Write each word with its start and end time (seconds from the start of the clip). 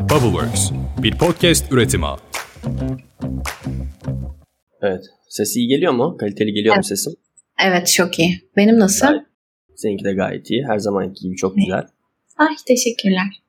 Bubbleworks, 0.00 0.70
bir 1.02 1.18
podcast 1.18 1.72
üretimi. 1.72 2.06
Evet. 4.82 5.04
Sesi 5.28 5.58
iyi 5.60 5.68
geliyor 5.68 5.92
mu? 5.92 6.16
Kaliteli 6.20 6.52
geliyor 6.52 6.74
mu 6.74 6.78
Evet. 6.78 6.86
sesim? 6.86 7.12
Evet 7.68 7.92
çok 7.96 8.18
iyi. 8.18 8.34
Benim 8.56 8.78
nasıl? 8.78 9.06
Gayet- 9.06 9.26
Seninki 9.76 10.04
de 10.04 10.12
gayet 10.12 10.50
iyi. 10.50 10.64
Her 10.68 10.78
zamanki 10.78 11.20
gibi 11.22 11.36
çok 11.36 11.56
güzel. 11.56 11.86
Ay 12.36 12.48
teşekkürler. 12.68 13.42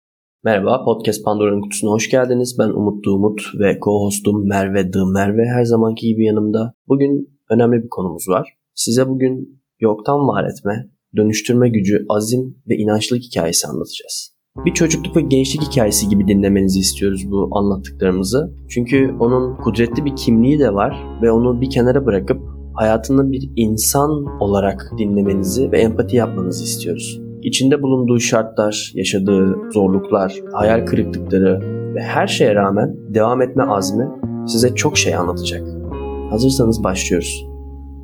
Merhaba, 0.44 0.84
Podcast 0.86 1.24
Pandora'nın 1.26 1.62
kutusuna 1.62 1.92
hoş 1.92 2.10
geldiniz. 2.10 2.56
Ben 2.60 2.70
Umut 2.70 3.08
Umut 3.08 3.42
ve 3.60 3.72
co-hostum 3.80 4.48
Merve 4.50 4.92
The 4.92 5.00
Merve 5.14 5.46
her 5.46 5.64
zamanki 5.64 6.08
gibi 6.08 6.26
yanımda. 6.26 6.74
Bugün 6.88 7.40
önemli 7.50 7.84
bir 7.84 7.90
konumuz 7.90 8.28
var. 8.30 8.50
Size 8.76 9.08
bugün 9.08 9.62
yoktan 9.80 10.28
var 10.28 10.44
etme, 10.52 10.90
dönüştürme 11.16 11.70
gücü, 11.70 12.06
azim 12.10 12.58
ve 12.70 12.76
inançlılık 12.76 13.24
hikayesi 13.24 13.68
anlatacağız. 13.68 14.31
Bir 14.58 14.74
çocukluk 14.74 15.16
ve 15.16 15.22
gençlik 15.22 15.62
hikayesi 15.62 16.10
gibi 16.10 16.28
dinlemenizi 16.28 16.80
istiyoruz 16.80 17.32
bu 17.32 17.50
anlattıklarımızı. 17.52 18.52
Çünkü 18.70 19.16
onun 19.20 19.56
kudretli 19.56 20.06
bir 20.06 20.16
kimliği 20.16 20.60
de 20.60 20.74
var 20.74 21.06
ve 21.22 21.32
onu 21.32 21.62
bir 21.62 21.70
kenara 21.70 22.06
bırakıp 22.06 22.42
hayatını 22.74 23.32
bir 23.32 23.50
insan 23.56 24.26
olarak 24.40 24.92
dinlemenizi 24.98 25.72
ve 25.72 25.82
empati 25.82 26.16
yapmanızı 26.16 26.64
istiyoruz. 26.64 27.22
İçinde 27.42 27.82
bulunduğu 27.82 28.20
şartlar, 28.20 28.92
yaşadığı 28.96 29.56
zorluklar, 29.74 30.34
hayal 30.54 30.86
kırıklıkları 30.86 31.60
ve 31.96 32.02
her 32.02 32.28
şeye 32.28 32.56
rağmen 32.56 32.96
devam 33.14 33.42
etme 33.42 33.64
azmi 33.64 34.08
size 34.48 34.76
çok 34.76 34.98
şey 34.98 35.16
anlatacak. 35.16 35.68
Hazırsanız 36.30 36.84
başlıyoruz. 36.84 37.46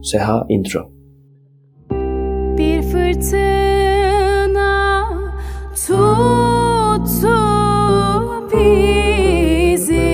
Seha 0.03 0.45
Intro. 0.49 0.79
Bir 2.57 2.81
fırtına 2.81 3.56
tuttu 5.87 7.37
bizi 8.51 10.07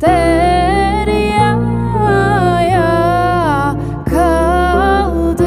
deryaya 0.00 1.52
kaldı. 4.10 5.44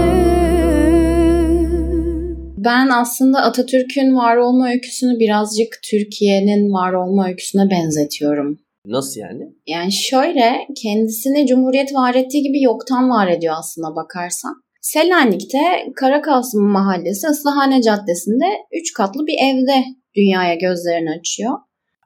Ben 2.58 2.90
aslında 2.90 3.40
Atatürk'ün 3.42 4.16
var 4.16 4.38
olma 4.38 4.70
öyküsünü 4.70 5.20
birazcık 5.20 5.80
Türkiye'nin 5.92 6.74
var 6.74 6.94
olma 6.94 7.28
öyküsüne 7.28 7.70
benzetiyorum. 7.72 8.60
Nasıl 8.86 9.20
yani? 9.22 9.44
Yani 9.68 9.92
şöyle 9.92 10.52
kendisini 10.84 11.48
Cumhuriyet 11.48 11.94
var 11.94 12.16
ettiği 12.16 12.44
gibi 12.44 12.62
yoktan 12.62 13.10
var 13.10 13.28
ediyor 13.28 13.56
aslında 13.58 13.96
bakarsan. 13.96 14.69
Selanik'te 14.82 15.92
Karakasım 15.96 16.68
Mahallesi 16.68 17.28
Islahane 17.32 17.82
Caddesi'nde 17.82 18.46
3 18.82 18.94
katlı 18.94 19.28
bir 19.28 19.36
evde 19.50 19.84
dünyaya 20.16 20.56
gözlerini 20.56 21.10
açıyor. 21.20 21.52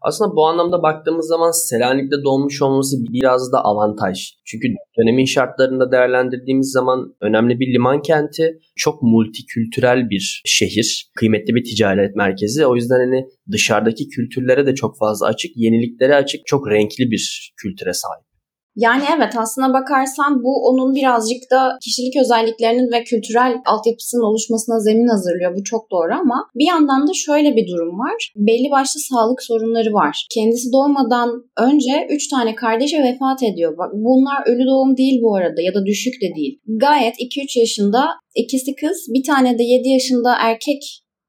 Aslında 0.01 0.35
bu 0.35 0.45
anlamda 0.45 0.83
baktığımız 0.83 1.27
zaman 1.27 1.51
Selanik'te 1.51 2.15
doğmuş 2.25 2.61
olması 2.61 2.95
biraz 3.13 3.51
da 3.51 3.57
avantaj. 3.63 4.33
Çünkü 4.45 4.67
dönemin 4.97 5.25
şartlarında 5.25 5.91
değerlendirdiğimiz 5.91 6.71
zaman 6.71 7.15
önemli 7.21 7.59
bir 7.59 7.73
liman 7.73 8.01
kenti, 8.01 8.59
çok 8.75 9.01
multikültürel 9.01 10.09
bir 10.09 10.41
şehir, 10.45 11.11
kıymetli 11.15 11.55
bir 11.55 11.63
ticaret 11.63 12.15
merkezi. 12.15 12.65
O 12.65 12.75
yüzden 12.75 12.99
hani 12.99 13.25
dışarıdaki 13.51 14.07
kültürlere 14.07 14.65
de 14.65 14.75
çok 14.75 14.97
fazla 14.97 15.27
açık, 15.27 15.51
yeniliklere 15.55 16.15
açık, 16.15 16.41
çok 16.45 16.69
renkli 16.69 17.11
bir 17.11 17.53
kültüre 17.57 17.93
sahip. 17.93 18.32
Yani 18.75 19.03
evet 19.17 19.33
aslına 19.37 19.73
bakarsan 19.73 20.43
bu 20.43 20.67
onun 20.69 20.95
birazcık 20.95 21.41
da 21.51 21.77
kişilik 21.83 22.15
özelliklerinin 22.21 22.91
ve 22.91 23.03
kültürel 23.03 23.53
altyapısının 23.65 24.23
oluşmasına 24.29 24.79
zemin 24.79 25.07
hazırlıyor. 25.07 25.55
Bu 25.57 25.63
çok 25.63 25.91
doğru 25.91 26.13
ama 26.21 26.47
bir 26.55 26.67
yandan 26.67 27.07
da 27.07 27.13
şöyle 27.13 27.55
bir 27.55 27.67
durum 27.67 27.99
var. 27.99 28.33
Belli 28.35 28.71
başlı 28.71 28.99
sağlık 28.99 29.43
sorunları 29.43 29.93
var. 29.93 30.27
Kendisi 30.35 30.71
doğmadan 30.73 31.29
önce 31.57 32.07
3 32.09 32.27
tane 32.27 32.55
kardeşi 32.55 32.97
vefat 33.03 33.43
ediyor. 33.43 33.77
Bak 33.77 33.91
bunlar 33.93 34.39
ölü 34.45 34.65
doğum 34.67 34.97
değil 34.97 35.21
bu 35.23 35.35
arada 35.35 35.61
ya 35.61 35.73
da 35.73 35.85
düşük 35.85 36.13
de 36.21 36.35
değil. 36.35 36.59
Gayet 36.67 37.15
2-3 37.19 37.59
yaşında 37.59 38.01
ikisi 38.35 38.75
kız 38.75 38.97
bir 39.13 39.23
tane 39.23 39.59
de 39.59 39.63
7 39.63 39.89
yaşında 39.89 40.35
erkek 40.39 40.81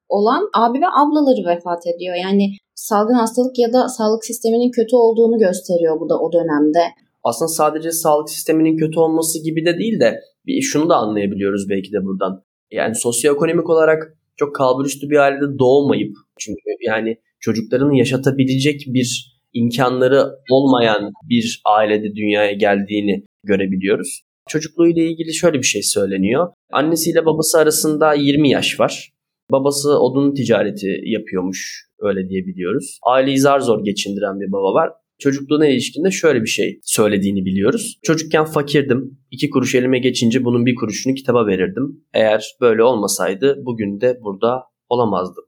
olan 0.09 0.43
abi 0.55 0.79
ve 0.81 0.89
ablaları 1.03 1.57
vefat 1.57 1.87
ediyor. 1.87 2.17
Yani 2.17 2.47
salgın 2.75 3.15
hastalık 3.15 3.59
ya 3.59 3.73
da 3.73 3.89
sağlık 3.89 4.25
sisteminin 4.25 4.71
kötü 4.71 4.97
olduğunu 4.97 5.39
gösteriyor 5.39 6.01
bu 6.01 6.09
da 6.09 6.19
o 6.19 6.33
dönemde. 6.33 6.85
Aslında 7.25 7.49
sadece 7.49 7.91
sağlık 7.91 8.31
sisteminin 8.31 8.77
kötü 8.77 8.99
olması 8.99 9.45
gibi 9.45 9.67
de 9.67 9.79
değil 9.79 10.01
de 10.01 10.21
bir 10.47 10.61
şunu 10.63 10.89
da 10.89 10.97
anlayabiliyoruz 10.97 11.69
belki 11.71 11.93
de 11.93 12.05
buradan. 12.05 12.43
Yani 12.71 12.95
sosyoekonomik 12.95 13.71
olarak 13.71 14.17
çok 14.37 14.55
kalburüstü 14.55 15.11
bir 15.11 15.17
ailede 15.17 15.59
doğmayıp 15.59 16.17
çünkü 16.39 16.61
yani 16.81 17.17
çocuklarını 17.41 17.97
yaşatabilecek 17.97 18.85
bir 18.87 19.35
imkanları 19.53 20.31
olmayan 20.51 21.13
bir 21.29 21.63
ailede 21.65 22.15
dünyaya 22.15 22.53
geldiğini 22.53 23.25
görebiliyoruz. 23.45 24.21
Çocukluğuyla 24.49 25.03
ilgili 25.03 25.35
şöyle 25.35 25.59
bir 25.59 25.67
şey 25.67 25.83
söyleniyor. 25.83 26.49
Annesiyle 26.73 27.27
babası 27.27 27.59
arasında 27.59 28.15
20 28.15 28.51
yaş 28.51 28.81
var. 28.81 29.13
Babası 29.51 29.99
odun 29.99 30.35
ticareti 30.35 31.01
yapıyormuş 31.05 31.89
öyle 31.99 32.29
diyebiliyoruz. 32.29 32.99
Aileyi 33.03 33.39
zar 33.39 33.61
zor 33.61 33.85
geçindiren 33.85 34.41
bir 34.41 34.53
baba 34.53 34.75
var. 34.75 34.91
Çocukluğuna 35.19 35.67
ilişkinde 35.67 36.11
şöyle 36.11 36.43
bir 36.43 36.49
şey 36.49 36.81
söylediğini 36.83 37.45
biliyoruz. 37.45 37.99
Çocukken 38.03 38.45
fakirdim. 38.45 39.19
İki 39.31 39.51
kuruş 39.51 39.75
elime 39.75 39.99
geçince 39.99 40.45
bunun 40.45 40.67
bir 40.67 40.75
kuruşunu 40.75 41.15
kitaba 41.15 41.47
verirdim. 41.47 42.05
Eğer 42.15 42.57
böyle 42.61 42.83
olmasaydı 42.83 43.63
bugün 43.67 44.01
de 44.01 44.19
burada 44.25 44.63
olamazdım. 44.89 45.45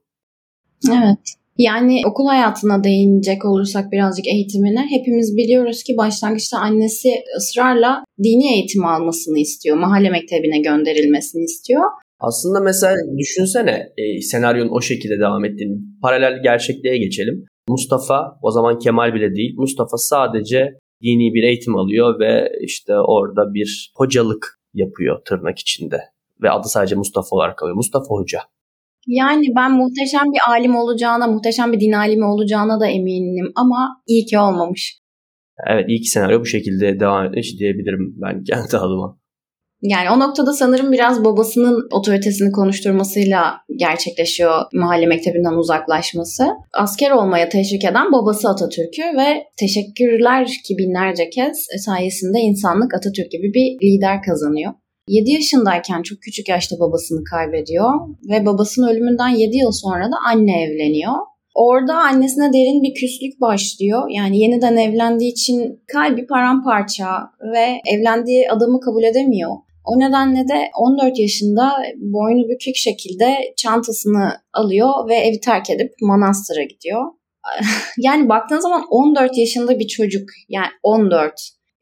Evet. 0.89 1.19
Yani 1.57 2.01
okul 2.11 2.27
hayatına 2.27 2.83
değinecek 2.83 3.45
olursak 3.45 3.91
birazcık 3.91 4.27
eğitimine 4.27 4.85
hepimiz 4.89 5.37
biliyoruz 5.37 5.83
ki 5.83 5.93
başlangıçta 5.97 6.57
annesi 6.57 7.09
ısrarla 7.37 8.03
dini 8.23 8.53
eğitim 8.53 8.85
almasını 8.85 9.39
istiyor. 9.39 9.77
Mahalle 9.77 10.09
mektebine 10.09 10.59
gönderilmesini 10.59 11.43
istiyor. 11.43 11.81
Aslında 12.19 12.59
mesela 12.59 12.95
düşünsene 13.17 13.89
e, 13.97 14.21
senaryonun 14.21 14.71
o 14.77 14.81
şekilde 14.81 15.19
devam 15.19 15.45
ettiğini. 15.45 15.77
Paralel 16.01 16.43
gerçekliğe 16.43 16.97
geçelim. 16.97 17.45
Mustafa 17.69 18.39
o 18.41 18.51
zaman 18.51 18.79
Kemal 18.79 19.13
bile 19.13 19.35
değil. 19.35 19.55
Mustafa 19.57 19.97
sadece 19.97 20.79
dini 21.03 21.33
bir 21.33 21.43
eğitim 21.43 21.75
alıyor 21.75 22.19
ve 22.19 22.51
işte 22.61 22.93
orada 22.93 23.53
bir 23.53 23.91
hocalık 23.95 24.59
yapıyor 24.73 25.25
tırnak 25.25 25.59
içinde. 25.59 25.99
Ve 26.41 26.51
adı 26.51 26.67
sadece 26.67 26.95
Mustafa 26.95 27.27
olarak 27.31 27.57
kalıyor. 27.57 27.75
Mustafa 27.75 28.05
Hoca. 28.09 28.39
Yani 29.07 29.45
ben 29.55 29.71
muhteşem 29.71 30.25
bir 30.33 30.51
alim 30.51 30.75
olacağına, 30.75 31.27
muhteşem 31.27 31.73
bir 31.73 31.79
din 31.79 31.91
alimi 31.91 32.25
olacağına 32.25 32.79
da 32.79 32.87
eminim 32.87 33.51
ama 33.55 34.01
iyi 34.07 34.25
ki 34.25 34.39
olmamış. 34.39 34.99
Evet 35.67 35.85
ilk 35.87 36.07
senaryo 36.07 36.39
bu 36.39 36.45
şekilde 36.45 36.99
devam 36.99 37.25
etmiş 37.25 37.59
diyebilirim 37.59 38.13
ben 38.21 38.43
kendi 38.43 38.77
adıma. 38.77 39.19
Yani 39.81 40.09
o 40.15 40.19
noktada 40.19 40.53
sanırım 40.53 40.91
biraz 40.91 41.25
babasının 41.25 41.87
otoritesini 41.91 42.51
konuşturmasıyla 42.51 43.53
gerçekleşiyor 43.79 44.61
mahalle 44.73 45.05
mektebinden 45.05 45.53
uzaklaşması. 45.53 46.47
Asker 46.73 47.11
olmaya 47.11 47.49
teşvik 47.49 47.85
eden 47.85 48.11
babası 48.11 48.49
Atatürk'ü 48.49 49.03
ve 49.17 49.43
teşekkürler 49.57 50.47
ki 50.47 50.77
binlerce 50.77 51.29
kez 51.29 51.67
sayesinde 51.85 52.39
insanlık 52.39 52.93
Atatürk 52.93 53.31
gibi 53.31 53.53
bir 53.53 53.87
lider 53.87 54.21
kazanıyor. 54.21 54.73
7 55.07 55.31
yaşındayken 55.31 56.01
çok 56.01 56.21
küçük 56.21 56.49
yaşta 56.49 56.79
babasını 56.79 57.23
kaybediyor 57.23 57.89
ve 58.29 58.45
babasının 58.45 58.87
ölümünden 58.87 59.29
7 59.29 59.57
yıl 59.57 59.71
sonra 59.71 60.05
da 60.05 60.15
anne 60.31 60.63
evleniyor. 60.63 61.13
Orada 61.55 61.95
annesine 61.95 62.53
derin 62.53 62.83
bir 62.83 62.93
küslük 62.93 63.41
başlıyor. 63.41 64.09
Yani 64.09 64.39
yeniden 64.39 64.75
evlendiği 64.77 65.31
için 65.31 65.81
kalbi 65.93 66.27
paramparça 66.27 67.07
ve 67.53 67.65
evlendiği 67.95 68.51
adamı 68.51 68.79
kabul 68.79 69.03
edemiyor. 69.03 69.51
O 69.89 69.99
nedenle 69.99 70.47
de 70.47 70.69
14 70.79 71.19
yaşında 71.19 71.71
boynu 71.97 72.49
bükük 72.49 72.75
şekilde 72.75 73.53
çantasını 73.57 74.27
alıyor 74.53 75.09
ve 75.09 75.15
evi 75.15 75.39
terk 75.39 75.69
edip 75.69 75.91
manastıra 76.01 76.63
gidiyor. 76.63 77.03
Yani 77.97 78.29
baktığın 78.29 78.59
zaman 78.59 78.83
14 78.89 79.37
yaşında 79.37 79.79
bir 79.79 79.87
çocuk 79.87 80.29
yani 80.49 80.67
14. 80.83 81.33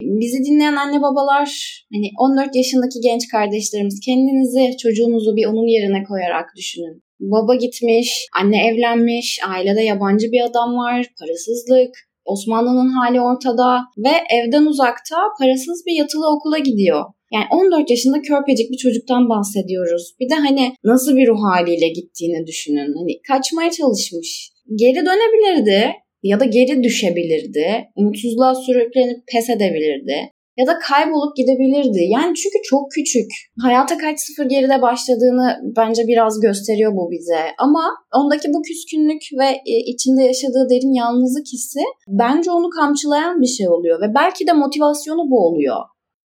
Bizi 0.01 0.37
dinleyen 0.43 0.75
anne 0.75 1.01
babalar 1.01 1.47
hani 1.93 2.07
14 2.19 2.55
yaşındaki 2.55 2.99
genç 3.03 3.27
kardeşlerimiz 3.27 3.99
kendinizi 4.05 4.77
çocuğunuzu 4.77 5.35
bir 5.35 5.45
onun 5.45 5.67
yerine 5.67 6.03
koyarak 6.03 6.45
düşünün. 6.57 7.03
Baba 7.19 7.55
gitmiş, 7.55 8.27
anne 8.39 8.67
evlenmiş, 8.67 9.39
ailede 9.47 9.81
yabancı 9.81 10.27
bir 10.31 10.41
adam 10.49 10.69
var, 10.75 11.05
parasızlık, 11.19 11.91
Osmanlı'nın 12.25 12.89
hali 12.89 13.21
ortada 13.21 13.79
ve 13.97 14.13
evden 14.37 14.65
uzakta 14.65 15.17
parasız 15.39 15.83
bir 15.85 15.95
yatılı 15.99 16.35
okula 16.35 16.57
gidiyor. 16.57 17.05
Yani 17.35 17.45
14 17.51 17.89
yaşında 17.89 18.21
körpecik 18.21 18.71
bir 18.71 18.77
çocuktan 18.77 19.29
bahsediyoruz. 19.29 20.15
Bir 20.19 20.29
de 20.29 20.35
hani 20.35 20.73
nasıl 20.83 21.15
bir 21.15 21.27
ruh 21.27 21.41
haliyle 21.51 21.87
gittiğini 21.87 22.47
düşünün. 22.47 22.93
Hani 22.97 23.21
kaçmaya 23.27 23.71
çalışmış. 23.71 24.51
Geri 24.75 25.01
dönebilirdi 25.05 25.93
ya 26.23 26.39
da 26.39 26.45
geri 26.45 26.83
düşebilirdi. 26.83 27.67
Umutsuzluğa 27.95 28.55
sürüklenip 28.55 29.17
pes 29.31 29.49
edebilirdi. 29.49 30.17
ya 30.59 30.67
da 30.67 30.79
kaybolup 30.79 31.35
gidebilirdi. 31.37 32.01
Yani 32.15 32.35
çünkü 32.35 32.57
çok 32.69 32.91
küçük. 32.91 33.29
Hayata 33.61 33.97
kaç 33.97 34.19
sıfır 34.19 34.45
geride 34.45 34.81
başladığını 34.81 35.47
bence 35.77 36.03
biraz 36.07 36.39
gösteriyor 36.39 36.91
bu 36.97 37.11
bize. 37.11 37.43
Ama 37.57 37.83
ondaki 38.19 38.47
bu 38.53 38.61
küskünlük 38.61 39.21
ve 39.39 39.49
e, 39.71 39.73
içinde 39.93 40.23
yaşadığı 40.23 40.65
derin 40.69 40.93
yalnızlık 40.93 41.47
hissi 41.53 41.79
bence 42.07 42.51
onu 42.51 42.69
kamçılayan 42.69 43.41
bir 43.41 43.51
şey 43.57 43.69
oluyor 43.69 44.01
ve 44.01 44.15
belki 44.15 44.47
de 44.47 44.53
motivasyonu 44.53 45.23
bu 45.31 45.47
oluyor 45.47 45.77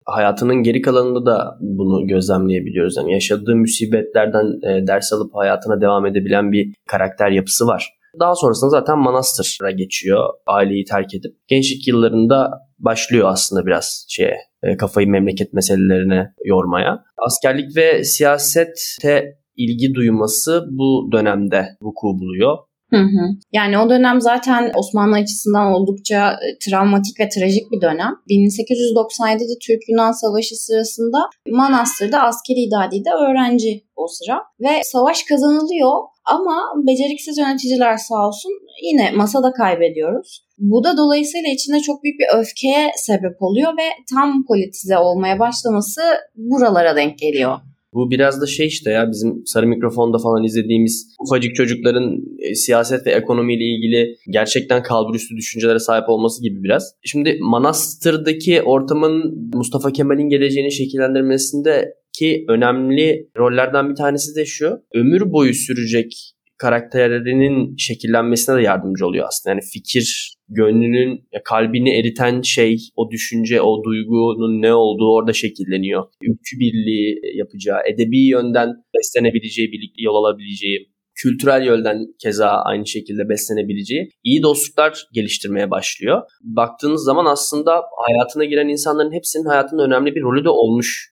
hayatının 0.05 0.63
geri 0.63 0.81
kalanında 0.81 1.25
da 1.25 1.57
bunu 1.59 2.07
gözlemleyebiliyoruz. 2.07 2.97
Yani 2.97 3.13
yaşadığı 3.13 3.55
musibetlerden 3.55 4.69
e, 4.69 4.87
ders 4.87 5.13
alıp 5.13 5.35
hayatına 5.35 5.81
devam 5.81 6.05
edebilen 6.05 6.51
bir 6.51 6.73
karakter 6.87 7.31
yapısı 7.31 7.67
var. 7.67 7.89
Daha 8.19 8.35
sonrasında 8.35 8.69
zaten 8.69 8.97
Manastır'a 8.97 9.71
geçiyor 9.71 10.29
aileyi 10.47 10.85
terk 10.85 11.15
edip. 11.15 11.31
Gençlik 11.47 11.87
yıllarında 11.87 12.51
başlıyor 12.79 13.29
aslında 13.29 13.65
biraz 13.65 14.05
şeye 14.09 14.37
e, 14.63 14.77
kafayı 14.77 15.07
memleket 15.07 15.53
meselelerine 15.53 16.33
yormaya. 16.45 17.03
Askerlik 17.17 17.77
ve 17.77 18.03
siyasete 18.03 19.37
ilgi 19.57 19.93
duyması 19.93 20.65
bu 20.71 21.09
dönemde 21.11 21.65
vuku 21.81 22.07
buluyor. 22.07 22.57
Hı 22.93 22.99
hı. 22.99 23.25
Yani 23.53 23.77
o 23.77 23.89
dönem 23.89 24.21
zaten 24.21 24.71
Osmanlı 24.75 25.15
açısından 25.15 25.73
oldukça 25.73 26.31
e, 26.31 26.57
travmatik 26.59 27.19
ve 27.19 27.29
trajik 27.29 27.71
bir 27.71 27.81
dönem. 27.81 28.13
1897'de 28.29 29.57
Türk-Yunan 29.67 30.11
Savaşı 30.11 30.55
sırasında 30.55 31.17
Manastır'da 31.49 32.21
askeri 32.21 32.59
idadide 32.59 33.09
öğrenci 33.09 33.83
o 33.95 34.07
sıra. 34.07 34.43
Ve 34.59 34.83
savaş 34.83 35.23
kazanılıyor 35.23 35.91
ama 36.25 36.57
beceriksiz 36.87 37.37
yöneticiler 37.37 37.97
sağ 37.97 38.27
olsun 38.27 38.51
yine 38.83 39.11
masada 39.11 39.51
kaybediyoruz. 39.51 40.45
Bu 40.57 40.83
da 40.83 40.97
dolayısıyla 40.97 41.49
içinde 41.49 41.79
çok 41.79 42.03
büyük 42.03 42.19
bir 42.19 42.39
öfkeye 42.39 42.91
sebep 42.95 43.41
oluyor 43.41 43.71
ve 43.77 43.87
tam 44.15 44.45
politize 44.45 44.97
olmaya 44.97 45.39
başlaması 45.39 46.01
buralara 46.35 46.95
denk 46.95 47.17
geliyor. 47.17 47.59
Bu 47.93 48.11
biraz 48.11 48.41
da 48.41 48.45
şey 48.45 48.67
işte 48.67 48.91
ya 48.91 49.11
bizim 49.11 49.45
sarı 49.45 49.67
mikrofonda 49.67 50.17
falan 50.17 50.43
izlediğimiz 50.43 51.15
ufacık 51.19 51.55
çocukların 51.55 52.17
e, 52.39 52.55
siyaset 52.55 53.07
ve 53.07 53.11
ekonomiyle 53.11 53.63
ilgili 53.63 54.15
gerçekten 54.29 54.83
kalburüstü 54.83 55.35
düşüncelere 55.35 55.79
sahip 55.79 56.09
olması 56.09 56.43
gibi 56.43 56.63
biraz. 56.63 56.93
Şimdi 57.03 57.37
Manastır'daki 57.41 58.61
ortamın 58.61 59.49
Mustafa 59.53 59.91
Kemal'in 59.91 60.29
geleceğini 60.29 60.71
şekillendirmesinde 60.71 61.93
ki 62.19 62.45
önemli 62.47 63.29
rollerden 63.37 63.89
bir 63.89 63.95
tanesi 63.95 64.35
de 64.35 64.45
şu. 64.45 64.81
Ömür 64.93 65.31
boyu 65.31 65.53
sürecek 65.53 66.33
karakterlerinin 66.57 67.75
şekillenmesine 67.77 68.55
de 68.55 68.61
yardımcı 68.61 69.05
oluyor 69.05 69.25
aslında. 69.27 69.51
Yani 69.53 69.61
fikir, 69.73 70.35
gönlünün, 70.51 71.23
kalbini 71.43 71.99
eriten 71.99 72.41
şey, 72.41 72.77
o 72.95 73.11
düşünce, 73.11 73.61
o 73.61 73.83
duygunun 73.83 74.61
ne 74.61 74.73
olduğu 74.73 75.13
orada 75.13 75.33
şekilleniyor. 75.33 76.03
Ülkü 76.21 76.59
birliği 76.59 77.21
yapacağı, 77.37 77.79
edebi 77.93 78.27
yönden 78.27 78.69
beslenebileceği, 78.97 79.71
birlikte 79.71 80.01
yol 80.01 80.15
alabileceği, 80.15 80.91
kültürel 81.15 81.65
yönden 81.65 81.97
keza 82.23 82.47
aynı 82.47 82.87
şekilde 82.87 83.29
beslenebileceği 83.29 84.09
iyi 84.23 84.43
dostluklar 84.43 85.07
geliştirmeye 85.13 85.71
başlıyor. 85.71 86.21
Baktığınız 86.41 87.03
zaman 87.03 87.25
aslında 87.25 87.71
hayatına 88.07 88.45
giren 88.45 88.67
insanların 88.67 89.13
hepsinin 89.13 89.45
hayatında 89.45 89.83
önemli 89.83 90.15
bir 90.15 90.21
rolü 90.21 90.43
de 90.43 90.49
olmuş 90.49 91.10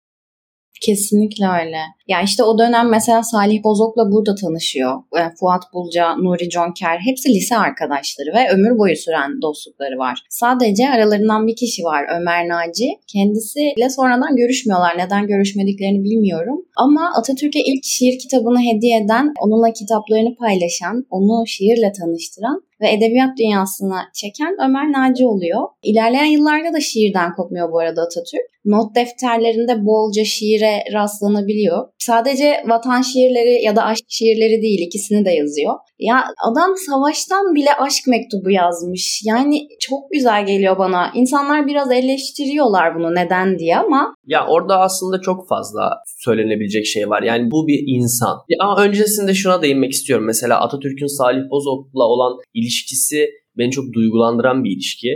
Kesinlikle 0.82 1.46
öyle. 1.46 1.80
Ya 2.08 2.22
işte 2.22 2.42
o 2.44 2.58
dönem 2.58 2.90
mesela 2.90 3.22
Salih 3.22 3.64
Bozok'la 3.64 4.12
burada 4.12 4.34
tanışıyor. 4.34 5.02
Yani 5.16 5.32
Fuat 5.40 5.62
Bulca, 5.72 6.16
Nuri 6.16 6.48
Conker 6.48 6.98
hepsi 6.98 7.28
lise 7.28 7.56
arkadaşları 7.56 8.30
ve 8.34 8.52
ömür 8.54 8.78
boyu 8.78 8.96
süren 8.96 9.42
dostlukları 9.42 9.98
var. 9.98 10.18
Sadece 10.28 10.88
aralarından 10.88 11.46
bir 11.46 11.56
kişi 11.56 11.82
var 11.84 12.04
Ömer 12.16 12.48
Naci. 12.48 12.88
Kendisiyle 13.12 13.90
sonradan 13.90 14.36
görüşmüyorlar. 14.36 14.98
Neden 14.98 15.26
görüşmediklerini 15.26 16.04
bilmiyorum. 16.04 16.58
Ama 16.76 17.12
Atatürk'e 17.18 17.60
ilk 17.60 17.84
şiir 17.84 18.18
kitabını 18.18 18.60
hediye 18.60 18.96
eden, 19.00 19.34
onunla 19.40 19.72
kitaplarını 19.72 20.36
paylaşan, 20.36 21.04
onu 21.10 21.46
şiirle 21.46 21.92
tanıştıran 21.92 22.66
ve 22.80 22.92
edebiyat 22.92 23.38
dünyasına 23.38 24.00
çeken 24.14 24.56
Ömer 24.64 24.92
Naci 24.92 25.26
oluyor. 25.26 25.60
İlerleyen 25.82 26.24
yıllarda 26.24 26.72
da 26.72 26.80
şiirden 26.80 27.34
kopmuyor 27.36 27.72
bu 27.72 27.78
arada 27.78 28.02
Atatürk. 28.02 28.46
Not 28.64 28.96
defterlerinde 28.96 29.86
bolca 29.86 30.24
şiire 30.24 30.84
rastlanabiliyor. 30.92 31.88
Sadece 31.98 32.62
vatan 32.66 33.02
şiirleri 33.02 33.62
ya 33.64 33.76
da 33.76 33.82
aşk 33.84 34.04
şiirleri 34.08 34.62
değil 34.62 34.78
ikisini 34.86 35.24
de 35.24 35.30
yazıyor. 35.30 35.74
Ya 35.98 36.24
adam 36.50 36.74
savaştan 36.86 37.54
bile 37.54 37.74
aşk 37.80 38.06
mektubu 38.06 38.50
yazmış. 38.50 39.22
Yani 39.24 39.68
çok 39.80 39.98
güzel 40.12 40.46
geliyor 40.46 40.78
bana. 40.78 41.10
İnsanlar 41.14 41.66
biraz 41.66 41.92
eleştiriyorlar 41.92 42.94
bunu 42.98 43.14
neden 43.14 43.58
diye 43.58 43.76
ama. 43.78 44.14
Ya 44.26 44.46
orada 44.46 44.80
aslında 44.80 45.20
çok 45.20 45.48
fazla 45.48 45.90
söylenebilecek 46.24 46.86
şey 46.86 47.10
var. 47.10 47.22
Yani 47.22 47.50
bu 47.50 47.66
bir 47.68 47.84
insan. 47.86 48.36
Ama 48.60 48.82
öncesinde 48.82 49.34
şuna 49.34 49.62
değinmek 49.62 49.92
istiyorum. 49.92 50.26
Mesela 50.26 50.60
Atatürk'ün 50.60 51.18
Salih 51.18 51.50
Bozok'la 51.50 52.04
olan 52.04 52.32
ilişkisi 52.66 53.30
beni 53.58 53.70
çok 53.70 53.92
duygulandıran 53.92 54.64
bir 54.64 54.70
ilişki. 54.70 55.08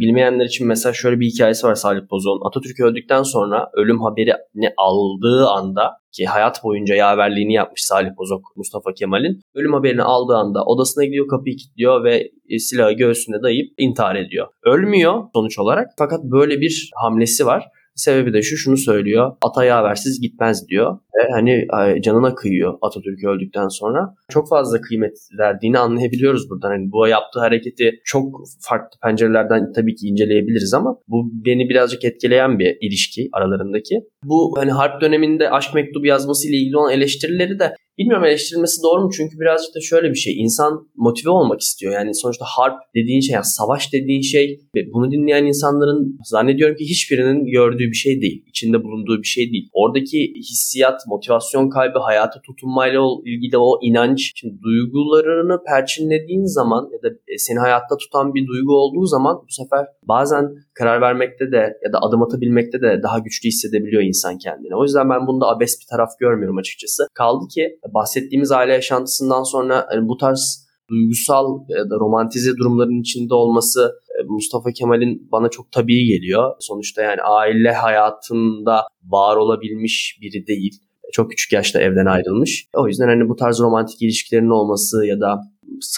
Bilmeyenler 0.00 0.44
için 0.44 0.66
mesela 0.66 0.92
şöyle 0.92 1.20
bir 1.20 1.26
hikayesi 1.26 1.66
var 1.66 1.74
Salih 1.74 2.00
Bozok'un. 2.10 2.48
Atatürk 2.48 2.80
öldükten 2.80 3.22
sonra 3.22 3.70
ölüm 3.74 4.00
haberini 4.00 4.72
aldığı 4.76 5.46
anda 5.46 5.90
ki 6.12 6.26
hayat 6.26 6.64
boyunca 6.64 6.94
yaverliğini 6.94 7.52
yapmış 7.52 7.84
Salih 7.84 8.10
Bozok 8.18 8.42
Mustafa 8.56 8.92
Kemal'in. 8.92 9.40
Ölüm 9.54 9.72
haberini 9.72 10.02
aldığı 10.02 10.34
anda 10.34 10.64
odasına 10.64 11.04
gidiyor 11.04 11.28
kapıyı 11.28 11.56
kilitliyor 11.56 12.04
ve 12.04 12.30
e, 12.48 12.58
silahı 12.58 12.92
göğsüne 12.92 13.42
dayayıp 13.42 13.72
intihar 13.78 14.16
ediyor. 14.16 14.48
Ölmüyor 14.64 15.24
sonuç 15.34 15.58
olarak 15.58 15.86
fakat 15.98 16.24
böyle 16.24 16.60
bir 16.60 16.90
hamlesi 17.02 17.46
var. 17.46 17.64
Sebebi 17.94 18.32
de 18.32 18.42
şu 18.42 18.56
şunu 18.56 18.76
söylüyor. 18.76 19.32
Ata 19.42 19.64
yaversiz 19.64 20.20
gitmez 20.20 20.68
diyor. 20.68 20.98
Ve 21.14 21.32
hani 21.32 21.66
canına 22.02 22.34
kıyıyor 22.34 22.78
Atatürk 22.82 23.24
öldükten 23.24 23.68
sonra. 23.68 24.14
Çok 24.30 24.48
fazla 24.48 24.80
kıymet 24.80 25.16
verdiğini 25.38 25.78
anlayabiliyoruz 25.78 26.50
buradan. 26.50 26.68
Hani 26.68 26.92
bu 26.92 27.08
yaptığı 27.08 27.40
hareketi 27.40 27.90
çok 28.04 28.24
farklı 28.60 28.98
pencerelerden 29.02 29.72
tabii 29.72 29.94
ki 29.94 30.06
inceleyebiliriz 30.06 30.74
ama 30.74 30.96
bu 31.08 31.30
beni 31.44 31.68
birazcık 31.68 32.04
etkileyen 32.04 32.58
bir 32.58 32.76
ilişki 32.80 33.28
aralarındaki. 33.32 34.00
Bu 34.24 34.54
hani 34.58 34.70
harp 34.70 35.00
döneminde 35.00 35.50
aşk 35.50 35.74
mektubu 35.74 36.06
yazması 36.06 36.48
ile 36.48 36.56
ilgili 36.56 36.76
olan 36.76 36.92
eleştirileri 36.92 37.58
de 37.58 37.74
Bilmiyorum 37.98 38.24
eleştirilmesi 38.24 38.82
doğru 38.82 39.02
mu? 39.02 39.10
Çünkü 39.16 39.40
birazcık 39.40 39.74
da 39.74 39.80
şöyle 39.80 40.10
bir 40.10 40.14
şey. 40.14 40.42
İnsan 40.42 40.88
motive 40.96 41.30
olmak 41.30 41.60
istiyor. 41.60 41.92
Yani 41.92 42.14
sonuçta 42.14 42.44
harp 42.48 42.74
dediğin 42.94 43.20
şey, 43.20 43.34
yani 43.34 43.44
savaş 43.44 43.92
dediğin 43.92 44.22
şey 44.22 44.60
ve 44.76 44.80
bunu 44.92 45.10
dinleyen 45.10 45.44
insanların 45.44 46.18
zannediyorum 46.24 46.76
ki 46.76 46.84
hiçbirinin 46.84 47.46
gördüğü 47.46 47.88
bir 47.90 47.96
şey 47.96 48.20
değil. 48.20 48.44
içinde 48.48 48.84
bulunduğu 48.84 49.18
bir 49.22 49.26
şey 49.26 49.52
değil. 49.52 49.68
Oradaki 49.72 50.32
hissiyat, 50.36 51.00
motivasyon 51.08 51.68
kaybı, 51.68 51.98
hayata 51.98 52.40
tutunmayla 52.40 53.00
ilgili 53.24 53.58
o 53.58 53.78
inanç. 53.82 54.32
Şimdi 54.34 54.54
duygularını 54.62 55.58
perçinlediğin 55.68 56.44
zaman 56.44 56.88
ya 56.92 57.02
da 57.02 57.14
e, 57.28 57.38
seni 57.38 57.58
hayatta 57.58 57.96
tutan 57.96 58.34
bir 58.34 58.46
duygu 58.46 58.72
olduğu 58.72 59.06
zaman 59.06 59.36
bu 59.36 59.52
sefer 59.52 59.86
bazen 60.08 60.44
karar 60.74 61.00
vermekte 61.00 61.52
de 61.52 61.78
ya 61.84 61.92
da 61.92 61.98
adım 62.02 62.22
atabilmekte 62.22 62.80
de 62.80 63.00
daha 63.02 63.18
güçlü 63.18 63.46
hissedebiliyor 63.46 64.02
insan 64.02 64.38
kendini. 64.38 64.76
O 64.76 64.82
yüzden 64.82 65.10
ben 65.10 65.26
bunda 65.26 65.46
abes 65.46 65.80
bir 65.80 65.86
taraf 65.90 66.08
görmüyorum 66.20 66.58
açıkçası. 66.58 67.06
Kaldı 67.14 67.44
ki 67.54 67.78
bahsettiğimiz 67.94 68.52
aile 68.52 68.72
yaşantısından 68.72 69.42
sonra 69.42 69.86
hani 69.88 70.08
bu 70.08 70.16
tarz 70.16 70.64
duygusal 70.90 71.60
ya 71.68 71.90
da 71.90 71.94
romantize 72.00 72.56
durumların 72.56 73.00
içinde 73.00 73.34
olması 73.34 73.92
e, 74.08 74.22
Mustafa 74.28 74.72
Kemal'in 74.72 75.28
bana 75.32 75.48
çok 75.48 75.72
tabii 75.72 76.06
geliyor. 76.06 76.52
Sonuçta 76.60 77.02
yani 77.02 77.22
aile 77.22 77.72
hayatında 77.72 78.86
var 79.04 79.36
olabilmiş 79.36 80.18
biri 80.22 80.46
değil. 80.46 80.72
Çok 81.12 81.30
küçük 81.30 81.52
yaşta 81.52 81.80
evden 81.80 82.06
ayrılmış. 82.06 82.66
O 82.74 82.88
yüzden 82.88 83.08
hani 83.08 83.28
bu 83.28 83.36
tarz 83.36 83.60
romantik 83.60 84.02
ilişkilerin 84.02 84.50
olması 84.50 85.06
ya 85.06 85.20
da 85.20 85.40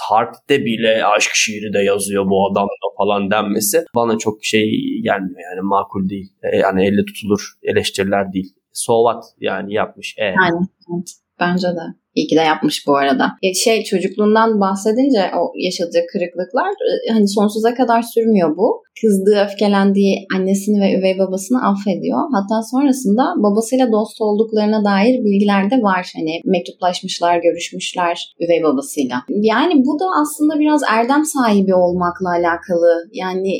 Harp'te 0.03 0.65
bile 0.65 1.05
aşk 1.05 1.31
şiiri 1.35 1.73
de 1.73 1.79
yazıyor 1.79 2.27
bu 2.27 2.51
adam 2.51 2.67
da 2.67 2.97
falan 2.97 3.31
denmesi 3.31 3.85
bana 3.95 4.19
çok 4.19 4.45
şey 4.45 4.71
gelmiyor 5.03 5.51
yani 5.51 5.61
makul 5.63 6.09
değil. 6.09 6.33
E, 6.43 6.57
yani 6.57 6.87
elle 6.87 7.05
tutulur 7.05 7.41
eleştiriler 7.63 8.33
değil. 8.33 8.55
So 8.73 9.05
what 9.05 9.25
yani 9.41 9.75
yapmış. 9.75 10.15
E. 10.19 10.25
Yani 10.25 10.67
evet. 10.97 11.26
Bence 11.41 11.69
de. 11.69 11.87
İyi 12.15 12.27
ki 12.27 12.37
de 12.37 12.41
yapmış 12.41 12.87
bu 12.87 12.97
arada. 12.97 13.27
Şey 13.65 13.85
çocukluğundan 13.85 14.61
bahsedince 14.61 15.23
o 15.41 15.53
yaşadığı 15.57 16.03
kırıklıklar 16.13 16.71
e, 17.09 17.13
hani 17.13 17.29
sonsuza 17.29 17.75
kadar 17.75 18.03
sürmüyor 18.03 18.57
bu. 18.57 18.83
Kızdığı, 19.01 19.45
öfkelendiği 19.45 20.27
annesini 20.37 20.81
ve 20.81 20.99
üvey 20.99 21.19
babasını 21.19 21.69
affediyor. 21.69 22.19
Hatta 22.33 22.63
sonrasında 22.71 23.23
babasıyla 23.37 23.93
dost 23.93 24.21
olduklarına 24.21 24.85
dair 24.85 25.25
bilgiler 25.25 25.71
de 25.71 25.83
var. 25.83 26.13
Hani 26.17 26.41
mektuplaşmışlar, 26.45 27.39
görüşmüşler 27.39 28.35
üvey 28.41 28.63
babasıyla. 28.63 29.17
Yani 29.29 29.75
bu 29.87 30.01
da 30.01 30.07
aslında 30.23 30.59
biraz 30.59 30.83
erdem 30.91 31.25
sahibi 31.25 31.75
olmakla 31.75 32.29
alakalı. 32.31 33.09
Yani 33.13 33.53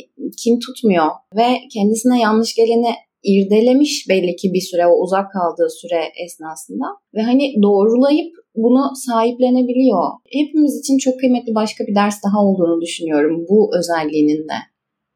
kim 0.43 0.59
tutmuyor 0.59 1.07
ve 1.35 1.47
kendisine 1.73 2.21
yanlış 2.21 2.55
geleni 2.55 2.91
irdelemiş 3.23 4.05
belli 4.09 4.35
ki 4.35 4.53
bir 4.53 4.61
süre 4.61 4.87
o 4.87 5.03
uzak 5.03 5.31
kaldığı 5.31 5.69
süre 5.69 6.01
esnasında 6.25 6.85
ve 7.15 7.21
hani 7.21 7.55
doğrulayıp 7.63 8.31
bunu 8.55 8.81
sahiplenebiliyor. 8.95 10.03
Hepimiz 10.39 10.79
için 10.79 10.97
çok 10.97 11.19
kıymetli 11.19 11.55
başka 11.55 11.83
bir 11.87 11.95
ders 11.95 12.23
daha 12.25 12.39
olduğunu 12.45 12.81
düşünüyorum 12.81 13.45
bu 13.49 13.71
özelliğinin 13.77 14.43
de. 14.49 14.57